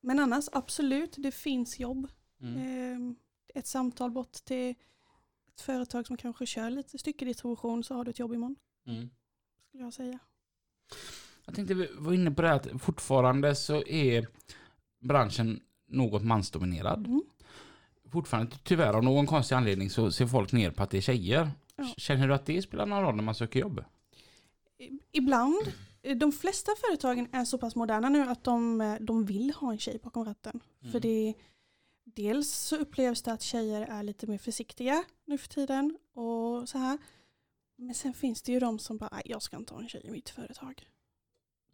[0.00, 2.08] men annars absolut, det finns jobb.
[2.40, 2.56] Mm.
[2.56, 3.16] Ehm,
[3.54, 4.74] ett samtal bort till
[5.54, 8.56] ett företag som kanske kör lite styckedistribution så har du ett jobb imorgon.
[8.86, 9.10] Mm.
[9.68, 10.18] Skulle jag säga.
[11.44, 14.26] Jag tänkte vi var inne på det här att fortfarande så är
[15.00, 17.06] branschen något mansdominerad.
[17.06, 17.22] Mm.
[18.10, 21.50] Fortfarande tyvärr av någon konstig anledning så ser folk ner på att det är tjejer.
[21.76, 21.94] Ja.
[21.96, 23.84] Känner du att det spelar någon roll när man söker jobb?
[25.12, 25.72] Ibland,
[26.16, 30.00] de flesta företagen är så pass moderna nu att de, de vill ha en tjej
[30.02, 30.60] bakom ratten.
[30.80, 30.92] Mm.
[30.92, 31.34] För det,
[32.22, 36.78] dels så upplevs det att tjejer är lite mer försiktiga nu för tiden och så
[36.78, 36.98] här.
[37.76, 40.06] Men sen finns det ju de som bara, "Nej, jag ska inte ha en tjej
[40.06, 40.88] i mitt företag.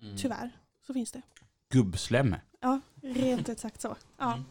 [0.03, 0.17] Mm.
[0.17, 1.23] Tyvärr, så finns det.
[1.69, 2.37] Gubbslem.
[2.61, 3.97] Ja, rent ut sagt så.
[4.19, 4.33] Ja.
[4.33, 4.45] Mm.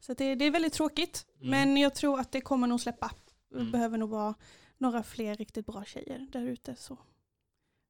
[0.00, 1.26] Så det, det är väldigt tråkigt.
[1.40, 1.50] Mm.
[1.50, 3.10] Men jag tror att det kommer nog släppa.
[3.50, 3.70] Det Mm.
[3.70, 4.34] behöver nog vara
[4.78, 6.76] några fler riktigt bra tjejer där ute.
[6.76, 6.98] Så.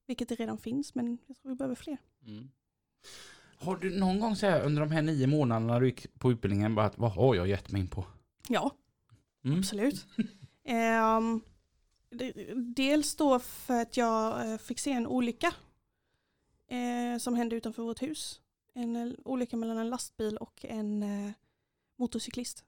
[0.06, 1.98] Vilket det redan finns, men jag tror vi behöver fler.
[3.60, 6.74] Har du någon gång så här under de här nio månaderna du gick på utbildningen
[6.74, 8.04] bara att vad har jag gett mig in på?
[8.48, 8.70] Ja,
[9.44, 9.58] Mm.
[9.58, 10.06] absolut.
[12.10, 15.54] Det- dels då för att jag eh, fick se en olycka
[16.68, 18.40] eh, som hände utanför vårt hus.
[18.74, 21.32] En olycka mellan en lastbil och en eh,
[21.96, 22.64] motorcyklist.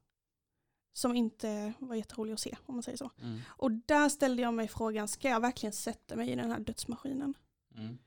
[0.92, 3.10] Som inte var jätterolig att se om man säger så.
[3.22, 3.40] Mm.
[3.48, 7.34] Och där ställde jag mig frågan, ska jag verkligen sätta mig i den här dödsmaskinen?
[7.76, 7.98] Mm.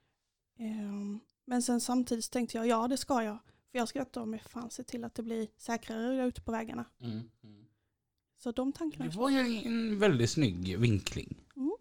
[0.59, 3.37] Ehm, men sen samtidigt tänkte jag, ja det ska jag.
[3.71, 6.85] För jag ska ta mig fan se till att det blir säkrare ute på vägarna.
[7.01, 7.11] Mm.
[7.43, 7.65] Mm.
[8.43, 9.05] Så de tankarna.
[9.05, 11.35] Det var ju en väldigt snygg vinkling.
[11.55, 11.71] Mm.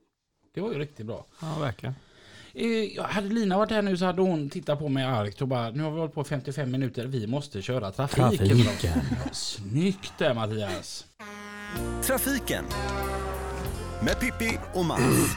[0.52, 1.26] Det var ju riktigt bra.
[1.40, 1.94] Ja, verkligen.
[2.54, 5.70] Eh, hade Lina varit här nu så hade hon tittat på mig argt och bara
[5.70, 8.48] nu har vi hållit på 55 minuter, vi måste köra trafiken.
[8.48, 9.00] Trafiken.
[9.32, 11.06] Snyggt där Mattias.
[12.02, 12.64] Trafiken
[14.04, 15.36] med Pippi och Mats.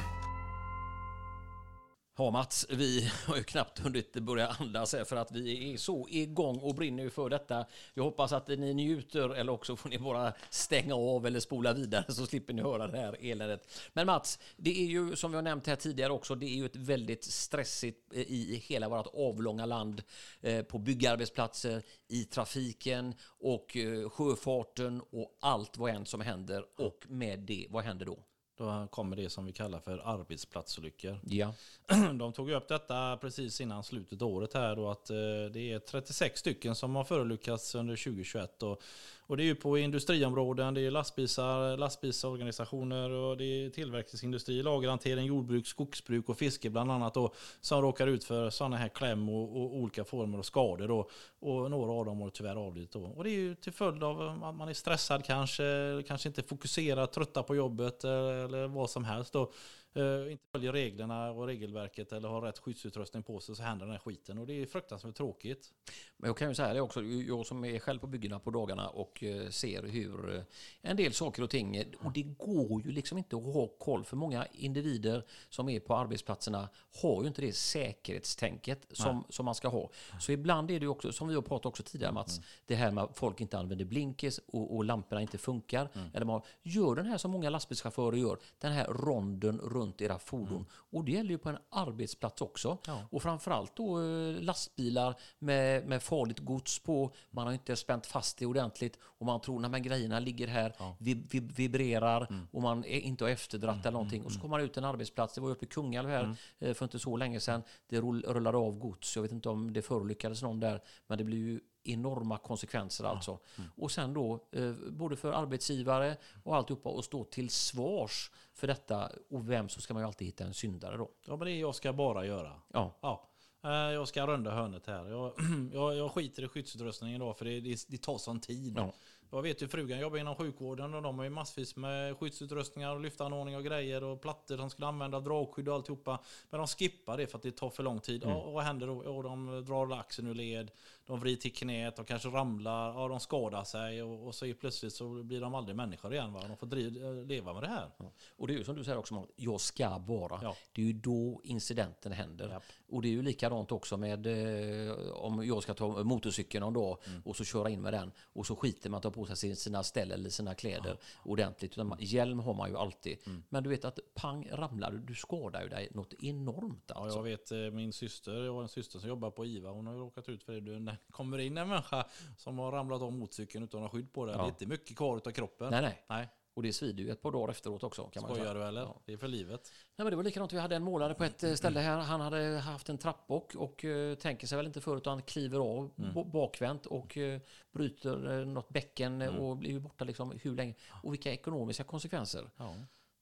[2.18, 6.08] Ja Mats, vi har ju knappt hunnit börja andas här för att vi är så
[6.10, 7.66] igång och brinner ju för detta.
[7.94, 12.14] Jag hoppas att ni njuter eller också får ni bara stänga av eller spola vidare
[12.14, 13.68] så slipper ni höra det här eländet.
[13.94, 16.66] Men Mats, det är ju som vi har nämnt här tidigare också, det är ju
[16.66, 20.04] ett väldigt stressigt eh, i hela vårt avlånga land
[20.42, 27.06] eh, på byggarbetsplatser, i trafiken och eh, sjöfarten och allt vad än som händer och
[27.08, 28.20] med det, vad händer då?
[28.58, 31.20] Då kommer det som vi kallar för arbetsplatsolyckor.
[31.24, 31.54] Ja.
[32.20, 35.16] De tog upp detta precis innan slutet av året här då att eh,
[35.54, 38.64] det är 36 stycken som har förolyckats under 2021.
[38.64, 38.82] Och,
[39.28, 45.26] och det är ju på industriområden, det är lastbilsar, lastbilsorganisationer och det är tillverkningsindustri, lagerhantering,
[45.26, 49.62] jordbruk, skogsbruk och fiske bland annat då, som råkar ut för sådana här kläm och,
[49.62, 51.10] och olika former av skador då.
[51.40, 53.04] Och några av dem har tyvärr avlidit då.
[53.04, 55.64] Och det är ju till följd av att man är stressad kanske,
[56.08, 59.52] kanske inte fokuserad, trötta på jobbet eh, eller vad som helst då
[59.96, 63.92] eh, inte följer reglerna och regelverket eller har rätt skyddsutrustning på sig så händer den
[63.92, 64.38] här skiten.
[64.38, 65.74] Och det är fruktansvärt tråkigt.
[66.18, 68.90] Men jag kan ju säga det också, jag som är själv på byggena på dagarna
[68.90, 70.42] och eh, ser hur eh,
[70.82, 74.18] en del saker och ting, och det går ju liksom inte att ha koll för
[74.18, 76.70] många individer som är på arbetsplatserna
[77.02, 79.90] har ju inte det säkerhetstänket som, som man ska ha.
[80.20, 82.92] Så ibland är det ju också, som vi har pratat också tidigare Mats, det här
[82.92, 85.90] med att folk inte använder blinkers och, och lamporna inte funkar.
[86.14, 90.66] Eller man gör den här som många lastbilschaufförer gör, den här ronden runt era fordon.
[90.72, 92.78] Och det gäller ju på en arbetsplats också.
[93.12, 97.12] Och framförallt då eh, lastbilar med, med farligt gods på.
[97.32, 101.14] Man har inte spänt fast det ordentligt och man tror att grejerna ligger här, vi,
[101.14, 104.24] vi, vibrerar och man är inte har efterdratt eller någonting.
[104.26, 106.86] Och så kommer man ut en arbetsplats, det var uppe i Kungälv här eh, för
[106.86, 107.64] inte så länge sedan.
[107.90, 111.24] Det rull- rullade av gods, jag vet inte om det förolyckades någon där, men det
[111.24, 113.40] blir ju enorma konsekvenser alltså.
[113.78, 119.10] Och sen då, eh, både för arbetsgivare och alltihopa, och stå till svars för detta.
[119.30, 121.10] Och vem så ska man ju alltid hitta en syndare då.
[121.26, 122.52] Ja, men det är jag ska bara göra.
[122.74, 122.92] Ja.
[123.02, 123.28] Ja.
[123.64, 125.06] Eh, Jag ska runda hörnet här.
[125.10, 125.34] Jag,
[125.74, 128.74] jag, jag skiter i skyddsutrustningen då för det, det, det tar sån tid.
[128.78, 128.94] Ja.
[129.32, 133.02] Jag vet ju frugan jobbar inom sjukvården och de har ju massvis med skyddsutrustningar och
[133.02, 136.20] lyftanordningar och grejer och plattor de skulle använda, dragskydd och alltihopa.
[136.50, 138.24] Men de skippar det för att det tar för lång tid.
[138.26, 139.04] Ja, och vad händer då?
[139.06, 140.72] Ja, de drar laxen ur led,
[141.08, 144.54] de vrider till knät, de kanske ramlar, ja, de skadar sig och, och så är
[144.54, 146.34] plötsligt så blir de aldrig människor igen.
[146.34, 146.42] Va?
[146.48, 146.94] De får driv,
[147.28, 147.90] leva med det här.
[148.38, 150.40] Och det är ju som du säger också, Måns, jag ska bara.
[150.44, 150.56] Ja.
[150.74, 152.50] Det är ju då incidenten händer.
[152.50, 152.64] Japp.
[152.90, 156.98] Och det är ju likadant också med eh, om jag ska ta motorcykeln någon dag
[157.08, 157.22] Mm.
[157.26, 159.56] och så köra in med den och så skiter man att ta på sig sin-
[159.56, 161.72] sina ställ eller sina kläder ordentligt.
[161.74, 163.18] Utan man, hjälm har man ju alltid.
[163.26, 163.44] Mm.
[163.50, 167.18] Men du vet att pang ramlar du, du skadar ju dig något enormt Ja, alltså.
[167.18, 169.94] jag vet eh, min syster, jag har en syster som jobbar på IVA, hon har
[169.94, 170.95] ju råkat ut för det.
[171.08, 172.06] Det kommer in en människa
[172.38, 174.98] som har ramlat av motorcykeln utan att ha skydd på det, det är inte mycket
[174.98, 175.72] kvar av kroppen.
[175.72, 176.04] Nej, nej.
[176.10, 178.04] Nej, Och det svider ju ett par dagar efteråt också.
[178.04, 178.54] Kan man skojar säga.
[178.54, 178.82] du eller?
[178.82, 179.02] Ja.
[179.06, 179.72] Det är för livet.
[179.96, 180.54] Nej, men det var likadant.
[180.54, 181.98] Vi hade en målare på ett eh, ställe här.
[182.00, 185.92] Han hade haft en trappbock och eh, tänker sig väl inte förut utan kliver av
[185.96, 187.40] b- bakvänt och eh,
[187.72, 190.74] bryter eh, något bäcken eh, och blir borta liksom hur länge.
[191.04, 192.50] Och vilka ekonomiska konsekvenser.
[192.58, 192.76] Ja.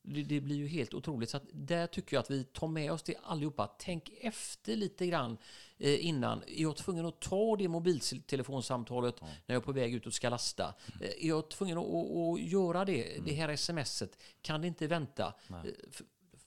[0.05, 1.29] Det, det blir ju helt otroligt.
[1.29, 3.67] Så att där tycker jag att vi tar med oss det allihopa.
[3.79, 5.37] Tänk efter lite grann
[5.77, 6.43] eh, innan.
[6.47, 10.29] Är jag tvungen att ta det mobiltelefonsamtalet när jag är på väg ut och ska
[10.29, 10.73] lasta?
[11.01, 13.25] Eh, är jag tvungen att, att, att göra det?
[13.25, 15.33] Det här smset, kan det inte vänta?
[15.49, 15.55] Eh,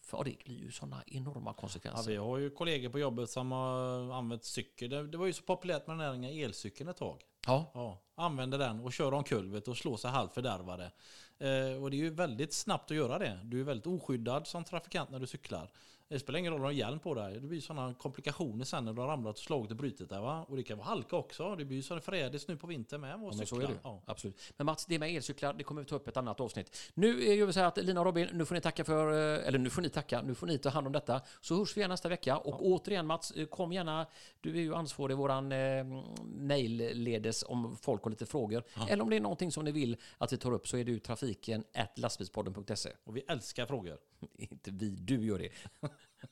[0.03, 2.11] För, det blir ju sådana enorma Ja, konsekvenser.
[2.11, 4.91] vi har ju kollegor på jobbet som har använt cykel.
[4.91, 7.23] Det, det var ju så populärt med den här elcykeln ett tag.
[7.47, 10.93] Ja, Ja, använder den och kör omkullvet och slår sig halvt fördärvade.
[11.39, 13.39] Eh, och det är ju väldigt snabbt att göra det.
[13.45, 15.71] Du är väldigt oskyddad som trafikant när du cyklar.
[16.09, 17.41] Det spelar ingen roll om du har hjälm på dig.
[17.41, 20.21] Det blir sådana komplikationer sen när du har ramlat och slagit och brutit dig.
[20.21, 20.47] Va?
[20.49, 21.57] Och det kan vara halka också.
[21.57, 23.11] Det blir ju så förrädiskt nu på vintern med.
[23.11, 23.69] Ja, att men så är cykla.
[23.69, 23.81] det.
[23.83, 24.03] Ja.
[24.07, 24.41] Absolut.
[24.57, 26.93] Men Mats, det med elcyklar, det kommer vi ta upp ett annat avsnitt.
[26.95, 29.49] Nu gör vi så här att Lina och Robin, nu får ni tacka för, eh,
[29.49, 31.21] eller nu får ni tacka, nu får ni ta hand om detta.
[31.41, 32.37] Så hörs vi igen nästa vecka.
[32.37, 34.07] Och återigen Mats, eh, kom gärna,
[34.41, 35.85] du är ju ansvarig i våran eh,
[36.25, 38.63] mailledes om folk har lite frågor.
[38.89, 40.91] Eller om det är någonting som ni vill att vi tar upp så är det
[40.91, 41.65] ju trafiken
[41.97, 42.91] lastbilspodden.se.
[43.05, 43.99] Och vi älskar frågor.
[44.39, 45.49] Inte vi, du gör det.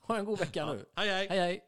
[0.00, 0.84] ha en god vecka nu.
[0.96, 1.26] Hej hej!
[1.30, 1.60] Hej hej!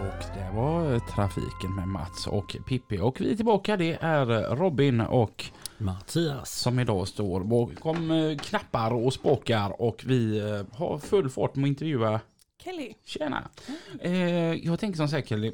[0.00, 2.98] Och det var trafiken med Mats och Pippi.
[3.00, 3.76] Och vi är tillbaka.
[3.76, 5.44] Det är Robin och
[5.78, 6.60] Mattias.
[6.60, 11.64] som idag står bakom eh, knappar och spakar och vi eh, har full fart med
[11.64, 12.20] att intervjua
[12.64, 12.94] Kelly.
[13.04, 13.48] Tjena!
[14.00, 14.14] Eh,
[14.54, 15.52] jag tänker som sagt Kelly,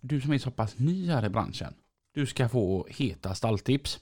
[0.00, 1.74] du som är så pass ny här i branschen.
[2.14, 4.00] Du ska få heta stalltips.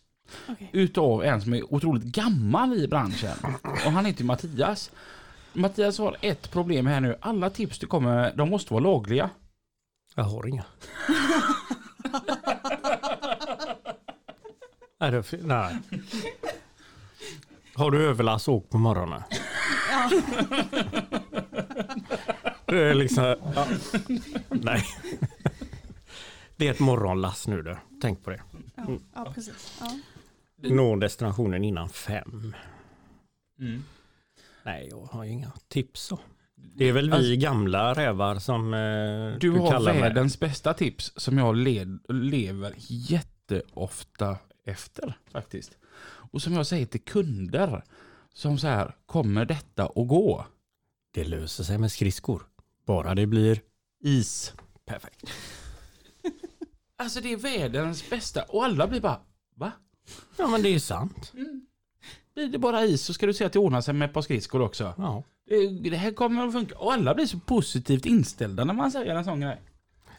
[0.49, 0.71] Okej.
[0.73, 3.37] Utav en som är otroligt gammal i branschen.
[3.63, 4.91] Och han heter Mattias.
[5.53, 7.17] Mattias har ett problem här nu.
[7.21, 9.31] Alla tips du kommer de måste vara lagliga.
[10.15, 10.65] Jag har inga.
[15.01, 15.77] nej, det, nej.
[17.75, 19.23] Har du överlast åk på morgonen?
[22.67, 23.37] det är liksom...
[23.55, 23.67] Ja.
[24.49, 24.85] Nej.
[26.57, 27.77] Det är ett morgonlass nu du.
[28.03, 28.43] Tänk på det.
[28.75, 29.79] Ja, ja precis.
[29.81, 29.99] Ja.
[30.63, 32.55] Nå destinationen innan fem.
[34.65, 36.19] Nej, jag har inga tips så.
[36.55, 40.03] Det är väl vi gamla rävar som eh, Du, har kallar mig.
[40.03, 45.77] världens bästa tips som jag led, lever jätteofta efter faktiskt.
[46.33, 47.85] Och som jag säger till kunder
[48.35, 50.47] som så här, kommer detta att gå?
[51.15, 52.43] Det löser sig med skridskor.
[52.87, 53.61] Bara det blir
[54.01, 54.55] Is.
[54.87, 55.25] perfekt.
[56.97, 59.21] Alltså det är världens bästa och alla blir bara,
[59.55, 59.73] va?
[60.37, 61.33] Ja men det är sant.
[62.35, 64.23] Blir det bara is så ska du se att det ordnar sig med ett par
[64.23, 64.95] skridskor också.
[64.99, 65.23] Ja.
[65.49, 66.79] Det, det här kommer att funka.
[66.79, 69.61] Och alla blir så positivt inställda när man säger en sån grej.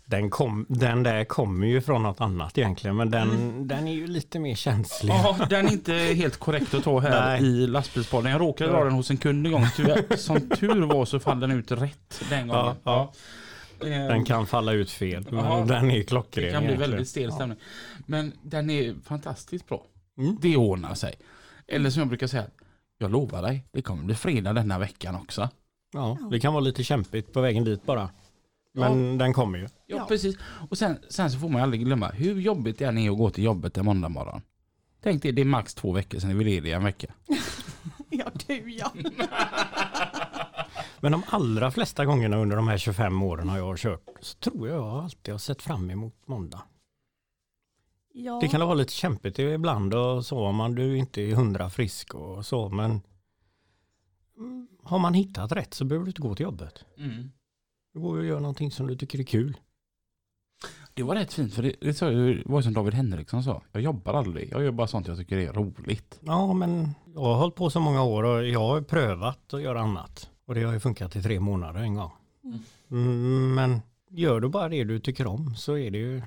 [0.05, 4.07] Den, kom, den där kommer ju från något annat egentligen, men den, den är ju
[4.07, 5.13] lite mer känslig.
[5.13, 7.43] Ja, den är inte helt korrekt att ta här Nej.
[7.43, 8.31] i lastbilspodden.
[8.31, 9.65] Jag råkade dra den hos en kund en gång.
[9.75, 12.75] Tyvärr, som tur var så fall den ut rätt den gången.
[12.83, 13.09] Ja, Eh,
[13.81, 15.65] Den kan falla ut fel, men Ja.
[15.67, 16.45] den är klockren.
[16.45, 17.57] Det kan bli väldigt stel stämning.
[18.05, 19.85] Men den är fantastiskt bra.
[20.17, 20.37] Mm.
[20.41, 21.15] Det ordnar sig.
[21.67, 22.45] Eller som jag brukar säga,
[22.97, 25.49] jag lovar dig, det kommer bli fredag denna veckan också.
[25.93, 28.09] Ja, det kan vara lite kämpigt på vägen dit bara.
[28.73, 29.63] Men den kommer ju.
[29.63, 30.05] Ja, Ja.
[30.07, 30.35] precis.
[30.69, 33.43] Och sen, sen så får man aldrig glömma hur jobbigt det är att gå till
[33.43, 34.41] jobbet en måndag morgon.
[35.03, 37.07] Tänk dig, det är max två veckor sedan vi är lediga en vecka.
[38.13, 38.91] Ja, du ja.
[41.01, 44.67] Men de allra flesta gångerna under de här 25 åren har jag kört så tror
[44.67, 46.61] jag jag alltid har sett fram emot måndag.
[48.13, 48.39] ja.
[48.41, 52.15] Det kan vara lite kämpigt ibland och så om man du inte är hundra frisk
[52.15, 53.01] och så men
[54.37, 56.85] mm, har man hittat rätt så behöver du inte gå till jobbet.
[57.93, 59.57] Du går och gör någonting som du tycker är kul.
[60.93, 63.61] Det var rätt fint, för det, det, sa ju- det var som David Henriksson sa.
[63.71, 66.19] Jag jobbar aldrig, jag gör bara sånt jag tycker är roligt.
[66.23, 69.81] Ja men jag har hållit på så många år och jag har prövat att göra
[69.81, 70.29] annat.
[70.51, 72.11] Och det har ju funkat i tre månader en gång.
[72.91, 76.21] Mm, men gör du bara det du tycker om så är det ju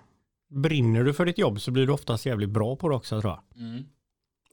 [0.49, 3.33] Brinner du för ditt jobb så blir du oftast jävligt bra på det också tror
[3.33, 3.41] jag.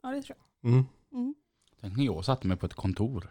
[0.04, 0.86] ja, det tror Mm.
[1.12, 1.20] jag.
[1.20, 1.36] Mm.
[1.82, 3.30] Tänk när jag satte mig på ett kontor.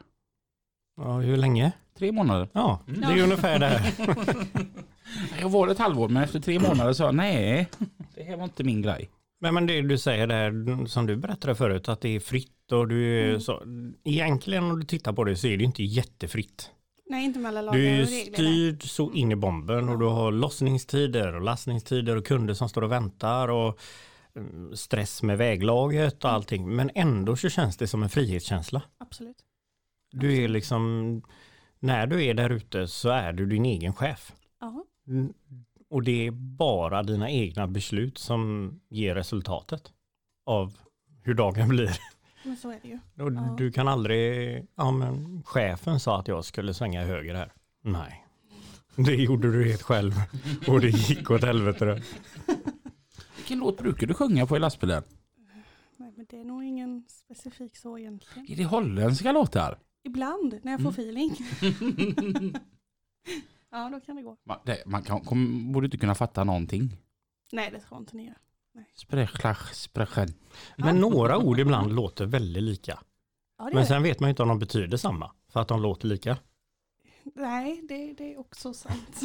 [0.96, 1.72] Ja, hur länge?
[1.98, 2.48] Tre månader.
[2.52, 3.66] Ja, det är ungefär det.
[3.66, 3.94] här.
[5.40, 7.68] Jag var ett halvår, men efter tre månader sa jag nej,
[8.14, 9.10] det här var inte min grej.
[9.40, 12.88] Men, men det du säger där som du berättade förut att det är fritt och
[12.88, 13.62] du är så.
[14.04, 16.70] Egentligen om du tittar på det så är det inte jättefritt.
[17.06, 20.32] Nej, inte med alla lagar Du är styrd så in i bomben och du har
[20.32, 23.80] lossningstider och lastningstider och kunder som står och väntar och
[24.36, 26.76] mm, stress med väglaget och allting.
[26.76, 28.82] Men ändå så känns det som en frihetskänsla.
[28.98, 29.36] Absolut.
[30.12, 31.22] Du är liksom,
[31.78, 34.32] när du är där ute så är du din egen chef.
[34.60, 34.84] Ja.
[35.90, 39.92] Mm, Och det är bara dina egna beslut som ger resultatet
[40.46, 40.76] av
[41.22, 41.90] hur dagen blir.
[42.44, 42.98] Men så är det ju.
[43.24, 43.54] Och Ja.
[43.58, 47.52] Du kan aldrig, ja men chefen sa att jag skulle svänga höger här.
[47.82, 48.26] Nej,
[48.96, 50.12] det gjorde du helt själv
[50.68, 51.84] och det gick åt helvete.
[51.84, 52.02] det.
[53.36, 55.02] Vilken låt brukar du sjunga på i lastbilen?
[55.96, 58.50] Nej, men det är nog ingen specifik så egentligen.
[58.52, 59.78] Är det holländska låtar?
[60.04, 61.36] Ibland när jag får feeling.
[63.70, 64.36] ja, då kan det gå.
[64.44, 66.96] Man, det, man kan, kom, borde inte kunna fatta någonting.
[67.52, 68.36] Nej, det ska jag inte ni göra.
[68.94, 70.28] Sprechach, sprechen.
[70.76, 72.98] Men några ord ibland låter väldigt lika.
[73.58, 75.82] Ja, det Men sen vet man ju inte om de betyder samma för att de
[75.82, 76.30] låter lika.
[76.30, 76.40] det.
[77.34, 79.20] Nej, det, det är också sant.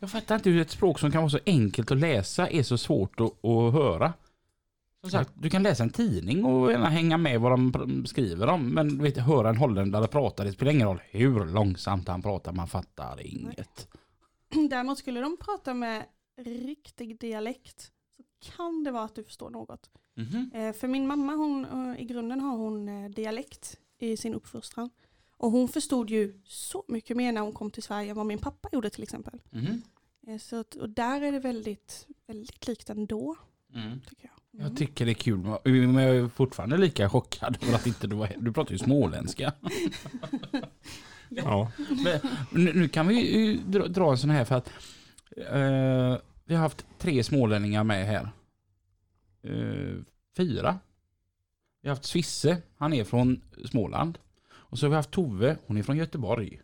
[0.00, 2.78] Jag fattar inte hur ett språk som kan vara så enkelt att läsa är så
[2.78, 4.12] svårt att, att höra.
[5.00, 8.68] Som sagt, du kan läsa en tidning och gärna hänga med vad de skriver om.
[8.74, 12.52] Men du vet, höra en holländare prata, det spelar ingen roll hur långsamt han pratar,
[12.52, 13.88] man fattar inget.
[14.70, 16.04] Däremot skulle de prata med
[16.44, 18.22] riktig dialekt så
[18.56, 19.90] kan det vara att du förstår något.
[20.14, 20.50] Mhm.
[20.54, 24.90] Eh, för min mamma, hon, eh, i grunden har hon eh, dialekt i sin uppfostran.
[25.38, 28.38] Och hon förstod ju så mycket mer när hon kom till Sverige än vad min
[28.38, 29.42] pappa gjorde till exempel.
[30.26, 33.36] Eh, så och där är det väldigt, väldigt likt ändå,
[33.74, 34.00] Mm.
[34.00, 34.32] tycker jag.
[34.56, 34.68] Mm.
[34.68, 38.16] Jag tycker det är kul, men jag är fortfarande lika chockad över att inte du
[38.16, 39.52] var Du pratar ju småländska.
[41.28, 41.72] Ja.
[42.50, 43.56] Men nu, kan vi ju
[43.88, 44.68] dra, en sån här för att
[45.36, 48.30] eh, vi har haft tre smålänningar med här.
[49.42, 49.96] Eh,
[50.36, 50.78] fyra.
[51.82, 54.18] Vi har haft Svisse, han är från Småland.
[54.48, 56.60] Och så har vi haft Tove, hon är från Göteborg.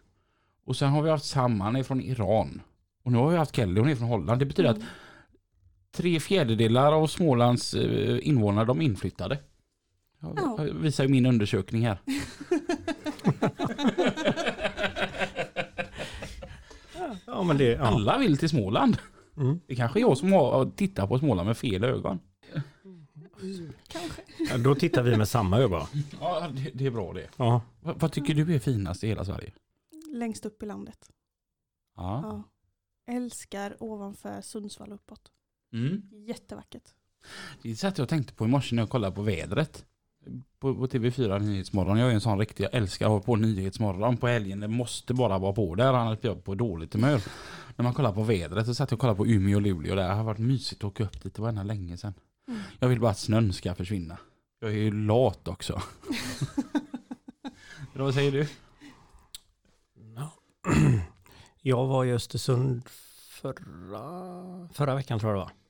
[0.64, 2.60] Och sen har vi haft Sam, han är från Iran.
[3.02, 4.40] Och nu har vi haft Kelly, hon är från Holland.
[4.40, 4.80] Det betyder att
[5.92, 9.38] tre fjärdedelar av Smålands eh, invånare, de är inflyttade.
[10.20, 10.66] Jag, Ja.
[10.66, 11.98] jag visar ju min undersökning här.
[17.26, 17.82] ja, men det, ja.
[17.82, 18.98] Alla vill till Småland.
[19.36, 19.60] Mm.
[19.66, 22.20] Det kanske är jag som har tittar på Småland med fel ögon.
[23.88, 24.22] Kanske.
[24.50, 25.86] Ja, Då tittar vi med samma ögon.
[26.20, 27.28] Ja, det, det är bra det.
[27.36, 27.62] Ja.
[27.80, 29.52] Vad, vad tycker du är finast i hela Sverige?
[30.12, 30.98] Längst upp i landet.
[31.96, 32.20] Ja.
[32.22, 32.42] Ja.
[33.14, 35.30] Älskar ovanför Sundsvall uppåt.
[35.72, 36.02] Mm.
[36.26, 36.82] Jättevackert.
[37.62, 39.84] Det satt jag och tänkte på i morse när jag kollade på vädret.
[40.58, 41.98] På, på TV4 Nyhetsmorgon.
[41.98, 44.60] Jag är en sån riktig, jag älskar att ha på Nyhetsmorgon på helgen.
[44.60, 47.22] Det måste bara vara på där, annars blir jag på dåligt humör.
[47.76, 49.94] När man kollar på vädret så satt jag och kollade på Umeå och Luleå.
[49.94, 52.14] Det har varit mysigt att åka upp dit, det var ända länge sedan.
[52.48, 52.60] Mm.
[52.78, 54.18] Jag vill bara att snön ska försvinna.
[54.60, 55.72] Jag är ju lat också.
[57.94, 58.46] Eller vad säger du?
[61.62, 62.82] Jag var i Östersund
[63.28, 65.61] förra, förra veckan tror jag det var.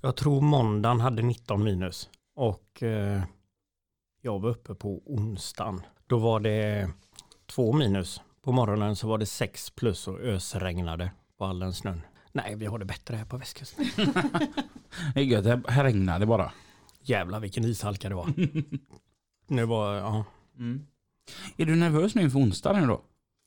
[0.00, 3.22] Jag tror måndagen hade 19 minus och eh,
[4.20, 5.80] jag var uppe på onsdagen.
[6.06, 6.90] Då var det
[7.46, 12.00] två minus på morgonen så var det 6 plus och ösregnade på all den snön.
[12.32, 13.86] Nej, vi har det bättre här på västkusten.
[15.14, 16.52] Det är gött, här regnar det bara.
[17.00, 18.32] Jävlar vilken ishalka det var.
[19.46, 20.24] nu var, ja.
[20.58, 20.86] Mm.
[21.56, 23.02] Är du nervös nu inför onsdag nu då?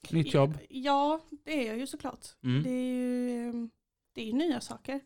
[0.10, 0.58] Nytt jobb?
[0.70, 2.26] Ja, det är jag ju såklart.
[2.43, 2.64] Mm.
[2.64, 3.68] Det är ju eh,
[4.16, 5.02] det är nya saker.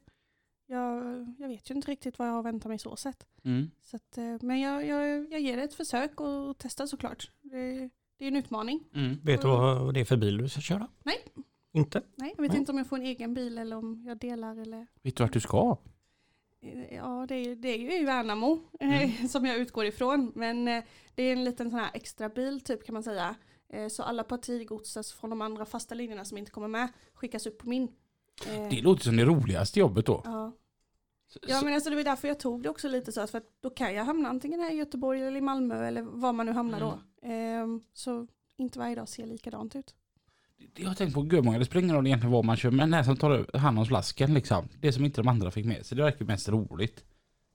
[0.67, 3.25] Jag, jag vet ju inte riktigt vad jag har väntat mig så sett.
[3.43, 3.71] Mm.
[3.81, 7.31] Så att, eh, men jag, jag, jag ger det ett försök och testar såklart.
[7.41, 8.83] Det, det är en utmaning.
[8.95, 9.19] Mm.
[9.23, 10.87] Vet du vad det är för bil du ska köra?
[11.03, 11.15] Nej.
[11.73, 12.01] Inte?
[12.15, 12.59] Nej, jag vet Nej.
[12.59, 15.33] inte om jag får en egen bil eller om jag delar eller Vet du vart
[15.33, 15.77] du ska?
[16.61, 20.31] Eh, Ja, det är, det är ju i Värnamo eh, som jag utgår ifrån.
[20.35, 20.65] Men
[21.15, 23.35] det är en liten sån här extra bil typ kan man säga.
[23.89, 27.69] Så alla partigodses från de andra fasta linjerna som inte kommer med skickas upp på
[27.69, 27.87] min.
[28.47, 30.21] Eh, Det låter som det roligaste jobbet då.
[30.25, 30.51] ja.
[31.27, 33.27] Så- ja, men alltså det var därför jag tog det också lite så.
[33.27, 36.33] För att då kan jag hamna antingen här i Göteborg eller i Malmö eller var
[36.33, 36.99] man nu hamnar då.
[37.27, 38.27] Eh, så
[38.57, 39.95] inte varje dag ser likadant ut.
[40.75, 43.03] Jag har tänkt på gummånga, det spelar ingen roll egentligen vad man kör, men här
[43.03, 44.67] som tar hand om flaskan liksom.
[44.81, 47.03] Det som inte de andra fick med sig, det verkar mest roligt.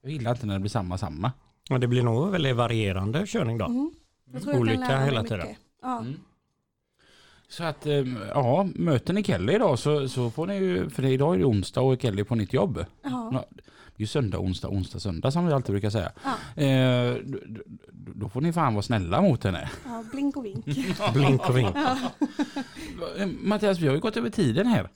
[0.01, 1.31] Jag gillar inte när det blir samma samma.
[1.69, 3.65] Ja, det blir nog väldigt varierande körning då.
[3.65, 3.91] Mm.
[4.33, 5.47] Jag tror jag Olika hela tiden.
[5.81, 5.99] Ja.
[5.99, 6.13] Mm.
[7.51, 7.93] Så att, eh,
[8.33, 11.81] ja, möter ni Kelly idag så, så får ni ju, för idag är det onsdag
[11.81, 12.85] och Kelly på nytt jobb.
[13.03, 13.29] Ja.
[13.33, 16.11] Ja, Det är ju söndag, onsdag, onsdag, söndag som vi alltid brukar säga.
[16.55, 16.63] Ja.
[16.63, 17.15] Eh,
[17.91, 19.69] då, får ni fan vara snälla mot henne.
[19.85, 20.65] ja, blink och vink.
[21.13, 21.75] Blink och vink.
[23.17, 24.89] Eh, Mattias, vi har ju gått över tiden här.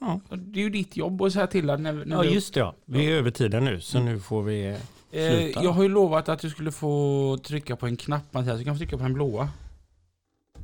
[0.00, 0.20] Ja.
[0.30, 2.60] Det är ju ditt jobb att säga till att när, när Ja, vi- just det
[2.60, 2.74] ja.
[2.84, 4.66] Vi är över tiden nu, så nu får vi...
[4.66, 4.76] Eh,
[5.10, 5.64] Sluta.
[5.64, 8.74] jag har ju lovat att du skulle få trycka på en knapp Mattias, du kan
[8.74, 9.48] få trycka på den blåa.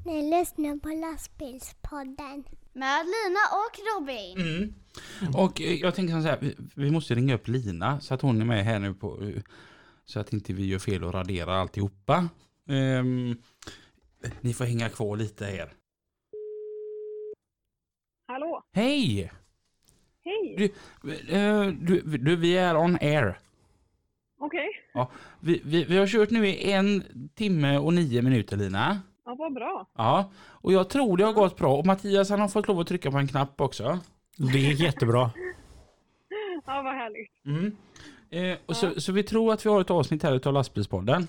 [0.08, 2.44] Ni lyssnar på lastbilspodden.
[2.72, 4.38] Med Lina och Robin.
[4.38, 5.34] Mm.
[5.34, 8.64] Och jag tänker så här, vi, måste ringa upp Lina så att hon är med
[8.64, 9.32] här nu på,
[10.04, 12.28] så att inte vi gör fel och raderar alltihopa.
[12.68, 13.36] Ehm,
[14.40, 15.72] ni får hänga kvar lite här.
[18.26, 18.62] Hallå?
[18.72, 19.32] Hej!
[20.24, 20.72] Hej!
[21.02, 23.38] Du, eh, du, du, vi är on air.
[24.40, 24.68] Okej,
[25.40, 27.04] Vi, vi, vi har kört nu i en
[27.34, 29.00] timme och nio minuter Lina.
[29.28, 29.86] Ja, vad bra.
[29.96, 31.76] Ja, och jag tror det har gått bra.
[31.78, 33.98] Och Mattias han har fått lov att trycka på en knapp också.
[34.52, 35.30] Det är jättebra.
[36.66, 37.44] Ja, vad härligt.
[37.46, 37.76] Mm.
[38.30, 41.26] Eh, och så, så vi tror att vi har ett avsnitt här utav lastbilspodden.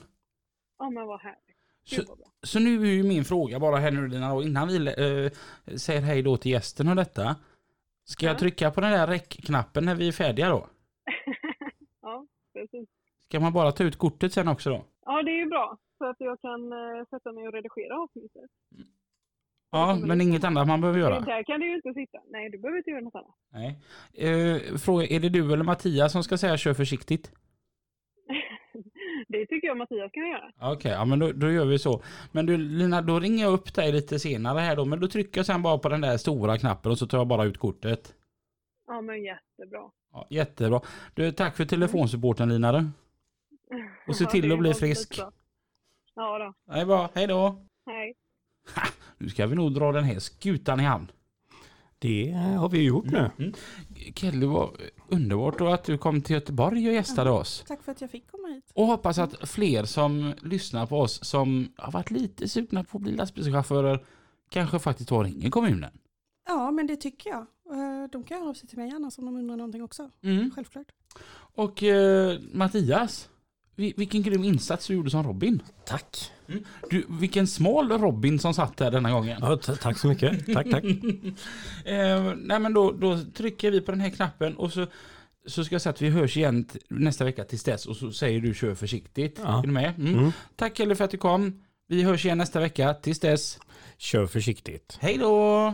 [0.79, 1.39] Ja, men vad härligt.
[1.83, 2.01] Så,
[2.43, 5.31] så nu är ju min fråga bara här nu Lina, innan vi eh,
[5.77, 7.35] säger hej då till gästen och detta.
[8.05, 8.39] Ska jag Ja.
[8.39, 10.67] trycka på den där räckknappen när vi är färdiga då?
[12.01, 12.89] ja, precis.
[13.27, 14.85] Ska man bara ta ut kortet sen också då?
[15.05, 15.77] Ja, det är ju bra.
[15.99, 18.51] Så att jag kan eh, sätta mig och redigera avsnittet.
[19.71, 21.19] Ja, men inget annat man behöver göra?
[21.19, 22.17] Där kan du ju inte sitta.
[22.29, 23.35] Nej, du behöver inte göra något annat.
[23.53, 23.79] Nej.
[24.13, 27.31] Eh, fråga, är det du eller Mattias som ska säga kör försiktigt?
[29.27, 30.51] det tycker jag Mattias kan göra.
[30.73, 32.01] Okej, ja men då, då gör vi så.
[32.31, 34.85] Men du Lina, då ringer jag upp dig lite senare här då.
[34.85, 37.27] Men då trycker jag sen bara på den där stora knappen och så tar jag
[37.27, 38.15] bara ut kortet.
[38.87, 39.91] Ja, men jättebra.
[40.13, 40.81] Ja, jättebra.
[41.13, 42.77] Du, tack för telefonsupporten Lina du.
[44.07, 45.09] Och se till att bli frisk.
[45.09, 45.31] skitbra.
[46.19, 46.73] Ja då.
[46.73, 47.65] Det är bra, hej då.
[47.85, 48.13] Hej.
[49.17, 51.11] Nu ska vi nog dra den här skutan i hamn.
[51.99, 53.31] Det har vi gjort nu.
[53.37, 53.53] Mm.
[54.15, 54.71] Kelly, var
[55.07, 57.63] underbart att du kom till Göteborg och gästade oss.
[57.67, 58.71] Tack för att jag fick komma hit.
[58.73, 63.01] Och hoppas att fler som lyssnar på oss som har varit lite sugna på att
[63.03, 64.05] bli lastbilschaufförer
[64.49, 65.91] kanske faktiskt tar ringer kommunen.
[66.47, 67.39] Ja, men det tycker jag.
[67.71, 70.09] Eh, De kan höra av sig till mig annars om de undrar någonting också.
[70.23, 70.51] Mm.
[70.55, 70.87] Självklart.
[71.55, 73.29] Och eh, Mattias,
[73.79, 75.61] vilken grym insats du gjorde som Robin.
[75.85, 76.31] Tack.
[76.89, 79.37] Du, vilken smal Robin som satt där denna gången.
[79.41, 80.45] Ja, tack så mycket.
[80.53, 80.83] Tack, tack.
[81.85, 84.87] eh, nej men då, då trycker vi på den här knappen och så,
[85.47, 88.39] så ska jag säga att vi hörs igen nästa vecka tills dess och så säger
[88.39, 89.39] du kör försiktigt.
[89.43, 89.59] Ja.
[89.59, 89.93] Är du med?
[89.97, 90.19] Mm.
[90.19, 90.31] Mm.
[90.55, 91.63] Tack Kelly för att du kom.
[91.87, 92.93] Vi hörs igen nästa vecka.
[92.93, 93.59] Tills dess.
[93.97, 94.97] Kör försiktigt.
[95.01, 95.73] Hej då!